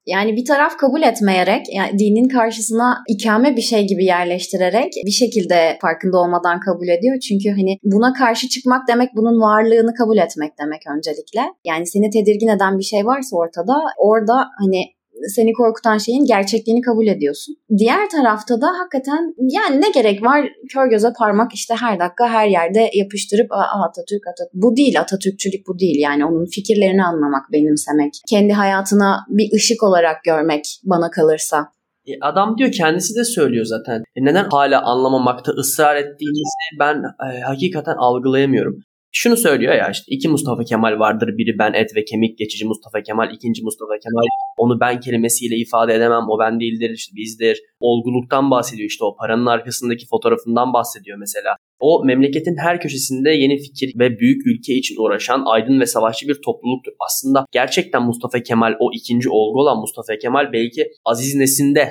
yani 0.06 0.36
bir 0.36 0.44
taraf 0.44 0.76
kabul 0.76 1.02
etmeyerek, 1.02 1.66
yani 1.74 1.98
dinin 1.98 2.28
karşısına 2.28 2.98
ikame 3.08 3.56
bir 3.56 3.62
şey 3.62 3.86
gibi 3.86 4.04
yerleştirerek 4.04 4.92
bir 5.06 5.10
şekilde 5.10 5.78
farkında 5.80 6.18
olmadan 6.18 6.60
kabul 6.60 6.88
ediyor. 6.88 7.18
Çünkü 7.28 7.48
hani 7.50 7.78
buna 7.84 8.12
karşı 8.12 8.48
çıkmak 8.48 8.88
demek 8.88 9.08
bunun 9.16 9.40
varlığını 9.40 9.94
kabul 9.94 10.16
etmek 10.16 10.52
demek 10.62 10.82
öncelikle. 10.96 11.42
Yani 11.64 11.86
seni 11.86 12.10
tedirgin 12.10 12.48
eden 12.48 12.78
bir 12.78 12.88
şey 12.92 13.04
varsa 13.04 13.36
ortada, 13.36 13.76
orada 13.98 14.36
hani 14.60 14.82
seni 15.28 15.52
korkutan 15.52 15.98
şeyin 15.98 16.24
gerçekliğini 16.24 16.80
kabul 16.80 17.06
ediyorsun. 17.06 17.56
Diğer 17.78 18.10
tarafta 18.10 18.60
da 18.60 18.66
hakikaten 18.66 19.34
yani 19.38 19.80
ne 19.80 19.90
gerek 19.90 20.22
var 20.22 20.48
kör 20.72 20.86
göze 20.86 21.12
parmak 21.18 21.54
işte 21.54 21.74
her 21.74 22.00
dakika 22.00 22.28
her 22.28 22.48
yerde 22.48 22.90
yapıştırıp 22.94 23.52
Atatürk 23.52 24.26
Atatürk. 24.26 24.54
Bu 24.54 24.76
değil 24.76 25.00
Atatürkçülük 25.00 25.66
bu 25.68 25.78
değil 25.78 26.00
yani 26.00 26.24
onun 26.24 26.46
fikirlerini 26.46 27.04
anlamak, 27.04 27.52
benimsemek. 27.52 28.12
Kendi 28.28 28.52
hayatına 28.52 29.20
bir 29.28 29.56
ışık 29.56 29.82
olarak 29.82 30.24
görmek 30.24 30.64
bana 30.84 31.10
kalırsa. 31.10 31.68
E, 32.06 32.12
adam 32.20 32.58
diyor 32.58 32.72
kendisi 32.72 33.16
de 33.16 33.24
söylüyor 33.24 33.64
zaten. 33.64 34.02
E 34.16 34.24
neden 34.24 34.44
hala 34.44 34.82
anlamamakta 34.82 35.52
ısrar 35.52 35.96
ettiğinizi 35.96 36.78
ben 36.80 37.02
e, 37.30 37.40
hakikaten 37.40 37.94
algılayamıyorum 37.96 38.82
şunu 39.12 39.36
söylüyor 39.36 39.74
ya 39.74 39.90
işte 39.90 40.04
iki 40.08 40.28
Mustafa 40.28 40.64
Kemal 40.64 40.98
vardır. 40.98 41.28
Biri 41.38 41.58
ben 41.58 41.72
et 41.72 41.96
ve 41.96 42.04
kemik 42.04 42.38
geçici 42.38 42.64
Mustafa 42.64 43.02
Kemal. 43.02 43.34
ikinci 43.34 43.62
Mustafa 43.62 43.92
Kemal 43.92 44.26
onu 44.56 44.80
ben 44.80 45.00
kelimesiyle 45.00 45.56
ifade 45.56 45.94
edemem. 45.94 46.24
O 46.30 46.38
ben 46.38 46.60
değildir 46.60 46.90
işte 46.90 47.16
bizdir. 47.16 47.62
Olguluktan 47.80 48.50
bahsediyor 48.50 48.88
işte 48.88 49.04
o 49.04 49.16
paranın 49.16 49.46
arkasındaki 49.46 50.06
fotoğrafından 50.10 50.72
bahsediyor 50.72 51.18
mesela. 51.18 51.56
O 51.80 52.04
memleketin 52.04 52.56
her 52.56 52.80
köşesinde 52.80 53.30
yeni 53.30 53.58
fikir 53.58 53.92
ve 53.98 54.18
büyük 54.18 54.46
ülke 54.46 54.74
için 54.74 54.96
uğraşan 55.02 55.42
aydın 55.46 55.80
ve 55.80 55.86
savaşçı 55.86 56.28
bir 56.28 56.38
topluluktur. 56.44 56.92
Aslında 57.06 57.46
gerçekten 57.52 58.02
Mustafa 58.02 58.42
Kemal 58.42 58.72
o 58.80 58.90
ikinci 58.94 59.28
olgu 59.28 59.60
olan 59.60 59.78
Mustafa 59.78 60.18
Kemal 60.18 60.52
belki 60.52 60.86
Aziz 61.04 61.34
Nesin'de 61.34 61.88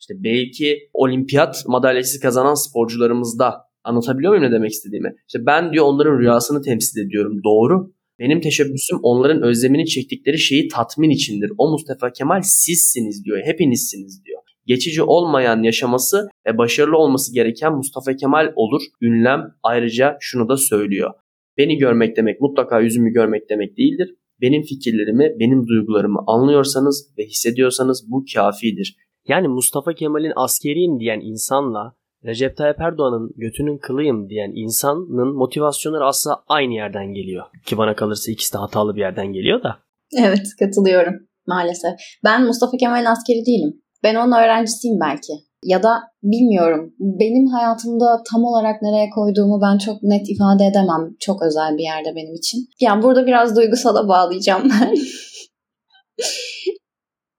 işte 0.00 0.14
belki 0.16 0.78
olimpiyat 0.92 1.64
madalyası 1.66 2.20
kazanan 2.20 2.54
sporcularımızda 2.54 3.54
Anlatabiliyor 3.84 4.32
muyum 4.32 4.44
ne 4.44 4.52
demek 4.52 4.70
istediğimi? 4.70 5.14
İşte 5.28 5.46
ben 5.46 5.72
diyor 5.72 5.84
onların 5.84 6.18
rüyasını 6.18 6.62
temsil 6.62 7.06
ediyorum. 7.06 7.40
Doğru. 7.44 7.92
Benim 8.18 8.40
teşebbüsüm 8.40 8.98
onların 9.02 9.42
özlemini 9.42 9.86
çektikleri 9.86 10.38
şeyi 10.38 10.68
tatmin 10.68 11.10
içindir. 11.10 11.52
O 11.58 11.70
Mustafa 11.70 12.12
Kemal 12.12 12.40
sizsiniz 12.42 13.24
diyor. 13.24 13.38
Hepinizsiniz 13.44 14.24
diyor. 14.24 14.40
Geçici 14.66 15.02
olmayan 15.02 15.62
yaşaması 15.62 16.28
ve 16.46 16.58
başarılı 16.58 16.96
olması 16.96 17.34
gereken 17.34 17.72
Mustafa 17.72 18.16
Kemal 18.16 18.52
olur. 18.56 18.82
Ünlem 19.00 19.40
ayrıca 19.62 20.16
şunu 20.20 20.48
da 20.48 20.56
söylüyor. 20.56 21.10
Beni 21.58 21.76
görmek 21.76 22.16
demek 22.16 22.40
mutlaka 22.40 22.80
yüzümü 22.80 23.10
görmek 23.10 23.50
demek 23.50 23.76
değildir. 23.76 24.14
Benim 24.40 24.62
fikirlerimi, 24.62 25.36
benim 25.40 25.66
duygularımı 25.66 26.18
anlıyorsanız 26.26 27.08
ve 27.18 27.24
hissediyorsanız 27.24 28.10
bu 28.10 28.24
kafidir. 28.34 28.96
Yani 29.28 29.48
Mustafa 29.48 29.94
Kemal'in 29.94 30.32
askeriyim 30.36 31.00
diyen 31.00 31.20
insanla 31.20 31.94
Recep 32.24 32.56
Tayyip 32.56 32.80
Erdoğan'ın 32.80 33.30
götünün 33.36 33.78
kılıyım 33.78 34.28
diyen 34.28 34.52
insanın 34.54 35.34
motivasyonları 35.34 36.06
aslında 36.06 36.42
aynı 36.48 36.74
yerden 36.74 37.14
geliyor. 37.14 37.44
Ki 37.66 37.78
bana 37.78 37.96
kalırsa 37.96 38.32
ikisi 38.32 38.52
de 38.54 38.58
hatalı 38.58 38.94
bir 38.94 39.00
yerden 39.00 39.32
geliyor 39.32 39.62
da. 39.62 39.76
Evet 40.18 40.46
katılıyorum 40.58 41.14
maalesef. 41.46 41.92
Ben 42.24 42.44
Mustafa 42.44 42.76
Kemal'in 42.76 43.04
askeri 43.04 43.46
değilim. 43.46 43.82
Ben 44.02 44.14
onun 44.14 44.32
öğrencisiyim 44.32 45.00
belki. 45.00 45.32
Ya 45.64 45.82
da 45.82 46.00
bilmiyorum. 46.22 46.94
Benim 47.00 47.46
hayatımda 47.46 48.22
tam 48.32 48.44
olarak 48.44 48.82
nereye 48.82 49.10
koyduğumu 49.10 49.60
ben 49.62 49.78
çok 49.78 50.02
net 50.02 50.28
ifade 50.28 50.64
edemem. 50.66 51.16
Çok 51.20 51.42
özel 51.42 51.76
bir 51.78 51.82
yerde 51.82 52.16
benim 52.16 52.34
için. 52.34 52.68
Yani 52.80 53.02
burada 53.02 53.26
biraz 53.26 53.56
duygusala 53.56 54.08
bağlayacağım 54.08 54.70
ben. 54.70 54.94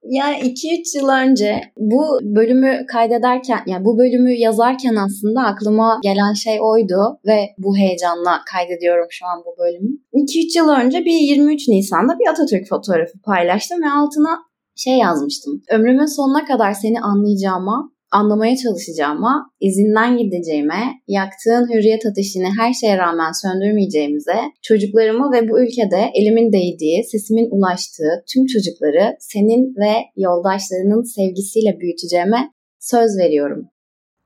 Yani 0.10 0.38
2-3 0.38 0.98
yıl 0.98 1.10
önce 1.10 1.62
bu 1.78 2.20
bölümü 2.22 2.86
kaydederken, 2.92 3.60
yani 3.68 3.86
bu 3.86 3.98
bölümü 3.98 4.32
yazarken 4.32 4.96
aslında 4.96 5.42
aklıma 5.42 6.00
gelen 6.04 6.34
şey 6.34 6.58
oydu 6.62 7.20
ve 7.26 7.50
bu 7.58 7.78
heyecanla 7.78 8.40
kaydediyorum 8.54 9.08
şu 9.10 9.26
an 9.26 9.44
bu 9.46 9.56
bölümü. 9.60 9.90
2-3 10.14 10.58
yıl 10.58 10.70
önce 10.70 11.06
bir 11.06 11.20
23 11.20 11.68
Nisan'da 11.68 12.20
bir 12.20 12.32
Atatürk 12.32 12.70
fotoğrafı 12.70 13.22
paylaştım 13.26 13.82
ve 13.82 13.90
altına 13.90 14.40
şey 14.76 14.98
yazmıştım. 14.98 15.62
Ömrümün 15.72 16.06
sonuna 16.06 16.46
kadar 16.46 16.74
seni 16.74 17.02
anlayacağıma, 17.02 17.92
anlamaya 18.14 18.56
çalışacağıma, 18.56 19.34
izinden 19.62 20.18
gideceğime, 20.18 20.82
yaktığın 21.08 21.74
hürriyet 21.74 22.06
ateşini 22.06 22.50
her 22.60 22.74
şeye 22.74 22.98
rağmen 22.98 23.32
söndürmeyeceğimize, 23.42 24.40
çocuklarımı 24.62 25.32
ve 25.34 25.50
bu 25.50 25.62
ülkede 25.64 26.02
elimin 26.14 26.54
değdiği, 26.54 27.04
sesimin 27.04 27.48
ulaştığı 27.52 28.24
tüm 28.34 28.46
çocukları 28.46 29.16
senin 29.20 29.76
ve 29.82 29.94
yoldaşlarının 30.16 31.04
sevgisiyle 31.16 31.80
büyüteceğime 31.80 32.52
söz 32.80 33.18
veriyorum. 33.20 33.70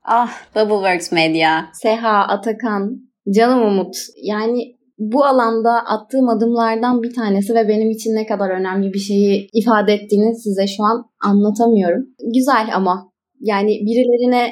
Ah 0.04 0.32
Bubbleworks 0.54 1.12
Media. 1.12 1.62
Seha, 1.72 2.18
Atakan, 2.28 3.10
canım 3.36 3.62
Umut. 3.62 3.96
Yani 4.22 4.78
bu 4.98 5.24
alanda 5.24 5.70
attığım 5.70 6.28
adımlardan 6.28 7.02
bir 7.02 7.14
tanesi 7.14 7.54
ve 7.54 7.68
benim 7.68 7.90
için 7.90 8.14
ne 8.14 8.26
kadar 8.26 8.50
önemli 8.50 8.92
bir 8.92 8.98
şeyi 8.98 9.48
ifade 9.52 9.92
ettiğini 9.92 10.36
size 10.36 10.66
şu 10.66 10.82
an 10.82 11.04
anlatamıyorum. 11.24 12.06
Güzel 12.34 12.68
ama 12.74 13.12
yani 13.40 13.68
birilerine 13.68 14.50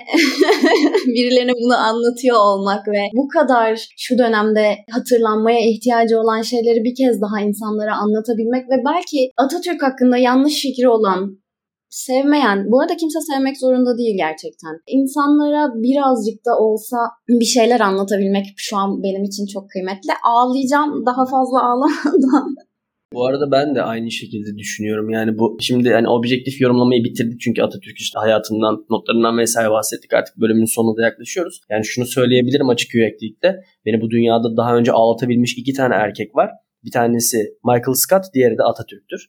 birilerine 1.06 1.52
bunu 1.52 1.76
anlatıyor 1.76 2.36
olmak 2.36 2.88
ve 2.88 3.02
bu 3.16 3.28
kadar 3.28 3.88
şu 3.96 4.18
dönemde 4.18 4.76
hatırlanmaya 4.90 5.60
ihtiyacı 5.60 6.20
olan 6.20 6.42
şeyleri 6.42 6.84
bir 6.84 6.94
kez 6.94 7.20
daha 7.20 7.40
insanlara 7.40 7.96
anlatabilmek 7.96 8.64
ve 8.70 8.82
belki 8.86 9.30
Atatürk 9.36 9.82
hakkında 9.82 10.16
yanlış 10.16 10.62
fikri 10.62 10.88
olan 10.88 11.38
sevmeyen, 11.90 12.58
bu 12.70 12.80
arada 12.80 12.96
kimse 12.96 13.18
sevmek 13.20 13.58
zorunda 13.58 13.98
değil 13.98 14.16
gerçekten. 14.16 14.74
İnsanlara 14.86 15.62
birazcık 15.74 16.46
da 16.46 16.58
olsa 16.58 16.96
bir 17.28 17.44
şeyler 17.44 17.80
anlatabilmek 17.80 18.46
şu 18.56 18.76
an 18.76 19.02
benim 19.02 19.24
için 19.24 19.46
çok 19.46 19.70
kıymetli. 19.70 20.12
Ağlayacağım 20.24 21.06
daha 21.06 21.26
fazla 21.26 21.58
ağlamadan. 21.68 22.54
Bu 23.12 23.26
arada 23.26 23.50
ben 23.50 23.74
de 23.74 23.82
aynı 23.82 24.10
şekilde 24.10 24.58
düşünüyorum. 24.58 25.10
Yani 25.10 25.38
bu 25.38 25.58
şimdi 25.60 25.90
hani 25.90 26.08
objektif 26.08 26.60
yorumlamayı 26.60 27.04
bitirdik 27.04 27.40
çünkü 27.40 27.62
Atatürk 27.62 27.98
işte 27.98 28.18
hayatından, 28.18 28.86
notlarından 28.90 29.38
vesaire 29.38 29.70
bahsettik. 29.70 30.14
Artık 30.14 30.36
bölümün 30.36 30.64
sonuna 30.64 30.96
da 30.96 31.02
yaklaşıyoruz. 31.02 31.60
Yani 31.70 31.84
şunu 31.84 32.06
söyleyebilirim 32.06 32.68
açık 32.68 32.94
yüreklilikte. 32.94 33.56
Beni 33.86 34.00
bu 34.00 34.10
dünyada 34.10 34.56
daha 34.56 34.76
önce 34.76 34.92
ağlatabilmiş 34.92 35.58
iki 35.58 35.72
tane 35.72 35.94
erkek 35.94 36.34
var. 36.34 36.50
Bir 36.84 36.90
tanesi 36.90 37.36
Michael 37.64 37.94
Scott, 37.94 38.24
diğeri 38.34 38.58
de 38.58 38.62
Atatürk'tür. 38.62 39.26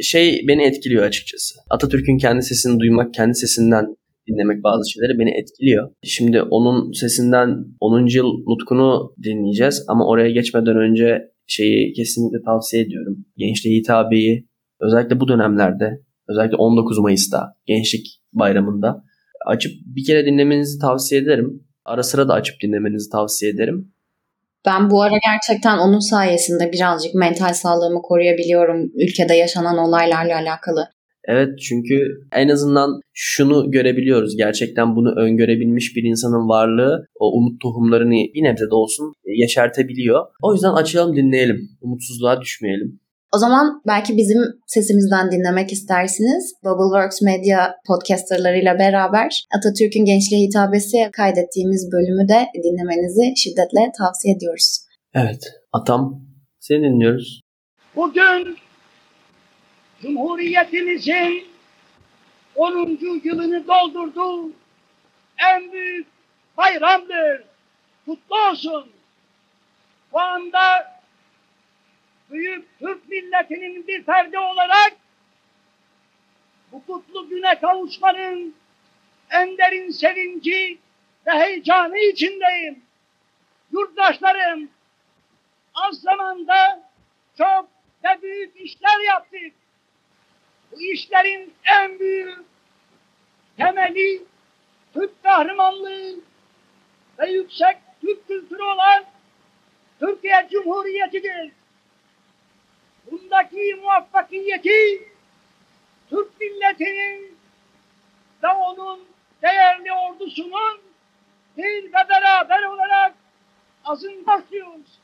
Şey 0.00 0.44
beni 0.48 0.62
etkiliyor 0.62 1.04
açıkçası. 1.04 1.54
Atatürk'ün 1.70 2.18
kendi 2.18 2.42
sesini 2.42 2.80
duymak, 2.80 3.14
kendi 3.14 3.34
sesinden 3.34 3.96
dinlemek 4.28 4.64
bazı 4.64 4.90
şeyleri 4.90 5.18
beni 5.18 5.30
etkiliyor. 5.40 5.90
Şimdi 6.02 6.42
onun 6.42 6.92
sesinden 6.92 7.64
10. 7.80 8.06
yıl 8.06 8.26
nutkunu 8.46 9.14
dinleyeceğiz 9.22 9.84
ama 9.88 10.06
oraya 10.06 10.30
geçmeden 10.30 10.76
önce 10.76 11.30
şeyi 11.50 11.92
kesinlikle 11.92 12.42
tavsiye 12.44 12.82
ediyorum. 12.82 13.26
Gençliğe 13.36 13.80
hitabeyi 13.80 14.48
özellikle 14.80 15.20
bu 15.20 15.28
dönemlerde 15.28 16.00
özellikle 16.28 16.56
19 16.56 16.98
Mayıs'ta 16.98 17.54
Gençlik 17.66 18.06
Bayramı'nda 18.32 19.04
açıp 19.46 19.72
bir 19.86 20.04
kere 20.04 20.26
dinlemenizi 20.26 20.78
tavsiye 20.78 21.20
ederim. 21.20 21.66
Ara 21.84 22.02
sıra 22.02 22.28
da 22.28 22.34
açıp 22.34 22.60
dinlemenizi 22.62 23.10
tavsiye 23.10 23.52
ederim. 23.52 23.92
Ben 24.66 24.90
bu 24.90 25.02
ara 25.02 25.14
gerçekten 25.32 25.78
onun 25.78 25.98
sayesinde 25.98 26.72
birazcık 26.72 27.14
mental 27.14 27.52
sağlığımı 27.52 28.02
koruyabiliyorum 28.02 28.90
ülkede 28.94 29.34
yaşanan 29.34 29.78
olaylarla 29.78 30.36
alakalı. 30.36 30.88
Evet 31.24 31.48
çünkü 31.68 31.94
en 32.32 32.48
azından 32.48 33.00
şunu 33.12 33.70
görebiliyoruz. 33.70 34.36
Gerçekten 34.36 34.96
bunu 34.96 35.10
öngörebilmiş 35.20 35.96
bir 35.96 36.02
insanın 36.02 36.48
varlığı 36.48 37.06
o 37.20 37.32
umut 37.36 37.60
tohumlarını 37.60 38.14
bir 38.34 38.42
nebze 38.42 38.70
de 38.70 38.74
olsun 38.74 39.14
yeşertebiliyor. 39.24 40.26
O 40.42 40.54
yüzden 40.54 40.72
açalım 40.72 41.16
dinleyelim. 41.16 41.68
Umutsuzluğa 41.80 42.40
düşmeyelim. 42.40 43.00
O 43.34 43.38
zaman 43.38 43.82
belki 43.86 44.16
bizim 44.16 44.38
sesimizden 44.66 45.32
dinlemek 45.32 45.72
istersiniz. 45.72 46.54
Bubbleworks 46.64 47.22
Media 47.22 47.74
podcasterlarıyla 47.86 48.78
beraber 48.78 49.46
Atatürk'ün 49.56 50.04
gençliğe 50.04 50.46
hitabesi 50.46 51.10
kaydettiğimiz 51.12 51.88
bölümü 51.92 52.28
de 52.28 52.46
dinlemenizi 52.64 53.32
şiddetle 53.36 53.92
tavsiye 53.98 54.34
ediyoruz. 54.34 54.78
Evet. 55.14 55.42
Atam 55.72 56.26
seni 56.60 56.82
dinliyoruz. 56.82 57.40
Bugün 57.96 58.56
Cumhuriyetimizin 60.02 61.48
10. 62.54 62.98
yılını 63.24 63.66
doldurdu. 63.66 64.52
En 65.38 65.72
büyük 65.72 66.06
bayramdır. 66.56 67.44
Kutlu 68.06 68.48
olsun. 68.50 68.92
Bu 70.12 70.20
anda 70.20 71.00
büyük 72.30 72.78
Türk 72.78 73.08
milletinin 73.08 73.86
bir 73.86 74.02
ferdi 74.02 74.38
olarak 74.38 74.96
bu 76.72 76.86
kutlu 76.86 77.28
güne 77.28 77.60
kavuşmanın 77.60 78.54
en 79.30 79.58
derin 79.58 79.90
sevinci 79.90 80.78
ve 81.26 81.30
heyecanı 81.30 81.98
içindeyim. 81.98 82.82
Yurttaşlarım, 83.72 84.70
az 85.74 86.00
zamanda 86.00 86.90
çok 87.38 87.68
ve 88.04 88.22
büyük 88.22 88.56
işler 88.56 89.00
yaptık. 89.06 89.59
Bu 90.72 90.80
işlerin 90.80 91.54
en 91.64 91.98
büyük 91.98 92.38
temeli 93.56 94.22
Türk 94.92 95.22
kahramanlığı 95.22 96.14
ve 97.18 97.30
yüksek 97.30 97.76
Türk 98.00 98.28
kültürü 98.28 98.62
olan 98.62 99.04
Türkiye 100.00 100.48
Cumhuriyeti'dir. 100.50 101.52
Bundaki 103.10 103.74
muvaffakiyeti 103.74 105.08
Türk 106.10 106.40
milletinin 106.40 107.38
ve 108.42 108.48
onun 108.48 109.08
değerli 109.42 109.92
ordusunun 109.92 110.80
bir 111.56 111.84
ve 111.84 112.08
beraber 112.08 112.62
olarak 112.62 113.14
azın 113.84 114.26
başlıyoruz. 114.26 115.00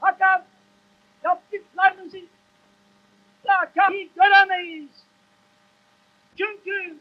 Fakat 0.00 0.44
yaptıklarınızı 1.24 2.18
kahi 3.74 4.10
göremeyiz. 4.16 4.90
Çünkü 6.38 6.96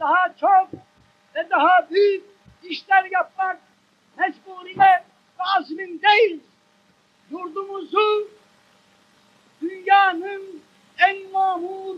daha 0.00 0.34
çok 0.40 0.68
ve 1.34 1.50
daha 1.50 1.90
büyük 1.90 2.24
işler 2.62 3.04
yapmak 3.04 3.58
mecburiyet 4.18 5.02
ve 5.38 5.42
azmindeyiz. 5.58 6.40
Yurdumuzu 7.30 8.28
dünyanın 9.60 10.62
en 10.98 11.30
mamur 11.30 11.96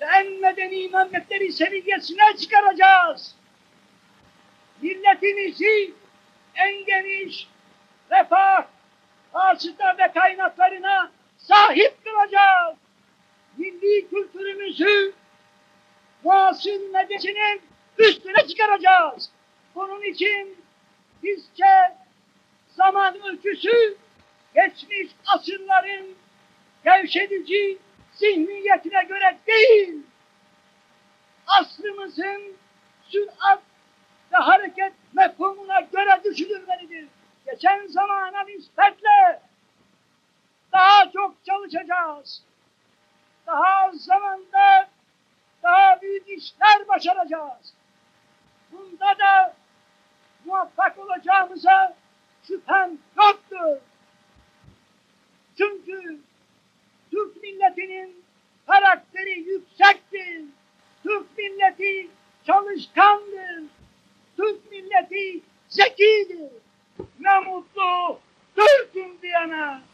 ve 0.00 0.04
en 0.04 0.40
medeni 0.40 0.88
memleketleri 0.88 1.52
seviyesine 1.52 2.36
çıkaracağız. 2.40 3.36
Milletimizi 4.82 5.92
en 6.54 6.84
geniş 6.84 7.48
refah, 8.10 8.66
hasıta 9.32 9.96
ve 9.98 10.12
kaynaklarına 10.12 11.10
sahip 11.48 12.04
kılacağız. 12.04 12.76
Milli 13.56 14.08
kültürümüzü 14.10 15.12
muasır 16.24 16.90
medeniyetinin 16.92 17.62
üstüne 17.98 18.46
çıkaracağız. 18.48 19.30
Bunun 19.74 20.02
için 20.02 20.56
bizce 21.22 21.96
zaman 22.76 23.22
ölçüsü 23.22 23.96
geçmiş 24.54 25.12
asırların 25.26 26.06
gevşedici 26.84 27.78
zihniyetine 28.12 29.04
göre 29.04 29.38
değil, 29.46 29.94
asrımızın 31.46 32.42
sürat 33.08 33.62
ve 34.32 34.36
hareket 34.36 34.92
mefhumuna 35.12 35.80
göre 35.80 36.20
düşünülmelidir. 36.24 37.08
Geçen 37.46 37.86
zamana 37.86 38.42
nispetle 38.44 39.40
daha 40.74 41.10
çok 41.12 41.34
çalışacağız. 41.46 42.42
daha 43.46 43.84
az 43.84 44.04
zamanda 44.04 44.88
daha 45.62 46.02
büyük 46.02 46.28
işler 46.28 46.88
başaracağız. 46.88 47.74
Bunda 48.72 49.18
da 49.18 49.54
muvaffak 50.44 50.98
olacağımıza 50.98 51.96
şüphem 52.46 52.98
yoktur. 53.16 53.78
Çünkü 55.58 56.20
Türk 57.10 57.42
milletinin 57.42 58.24
karakteri 58.66 59.40
yüksektir. 59.40 60.44
Türk 61.02 61.38
milleti 61.38 62.10
çalışkandır. 62.46 63.64
Türk 64.36 64.70
milleti 64.70 65.40
zekidir. 65.68 66.52
Ne 67.20 67.40
mutlu 67.40 68.18
Türk'üm 68.56 69.22
diyene. 69.22 69.93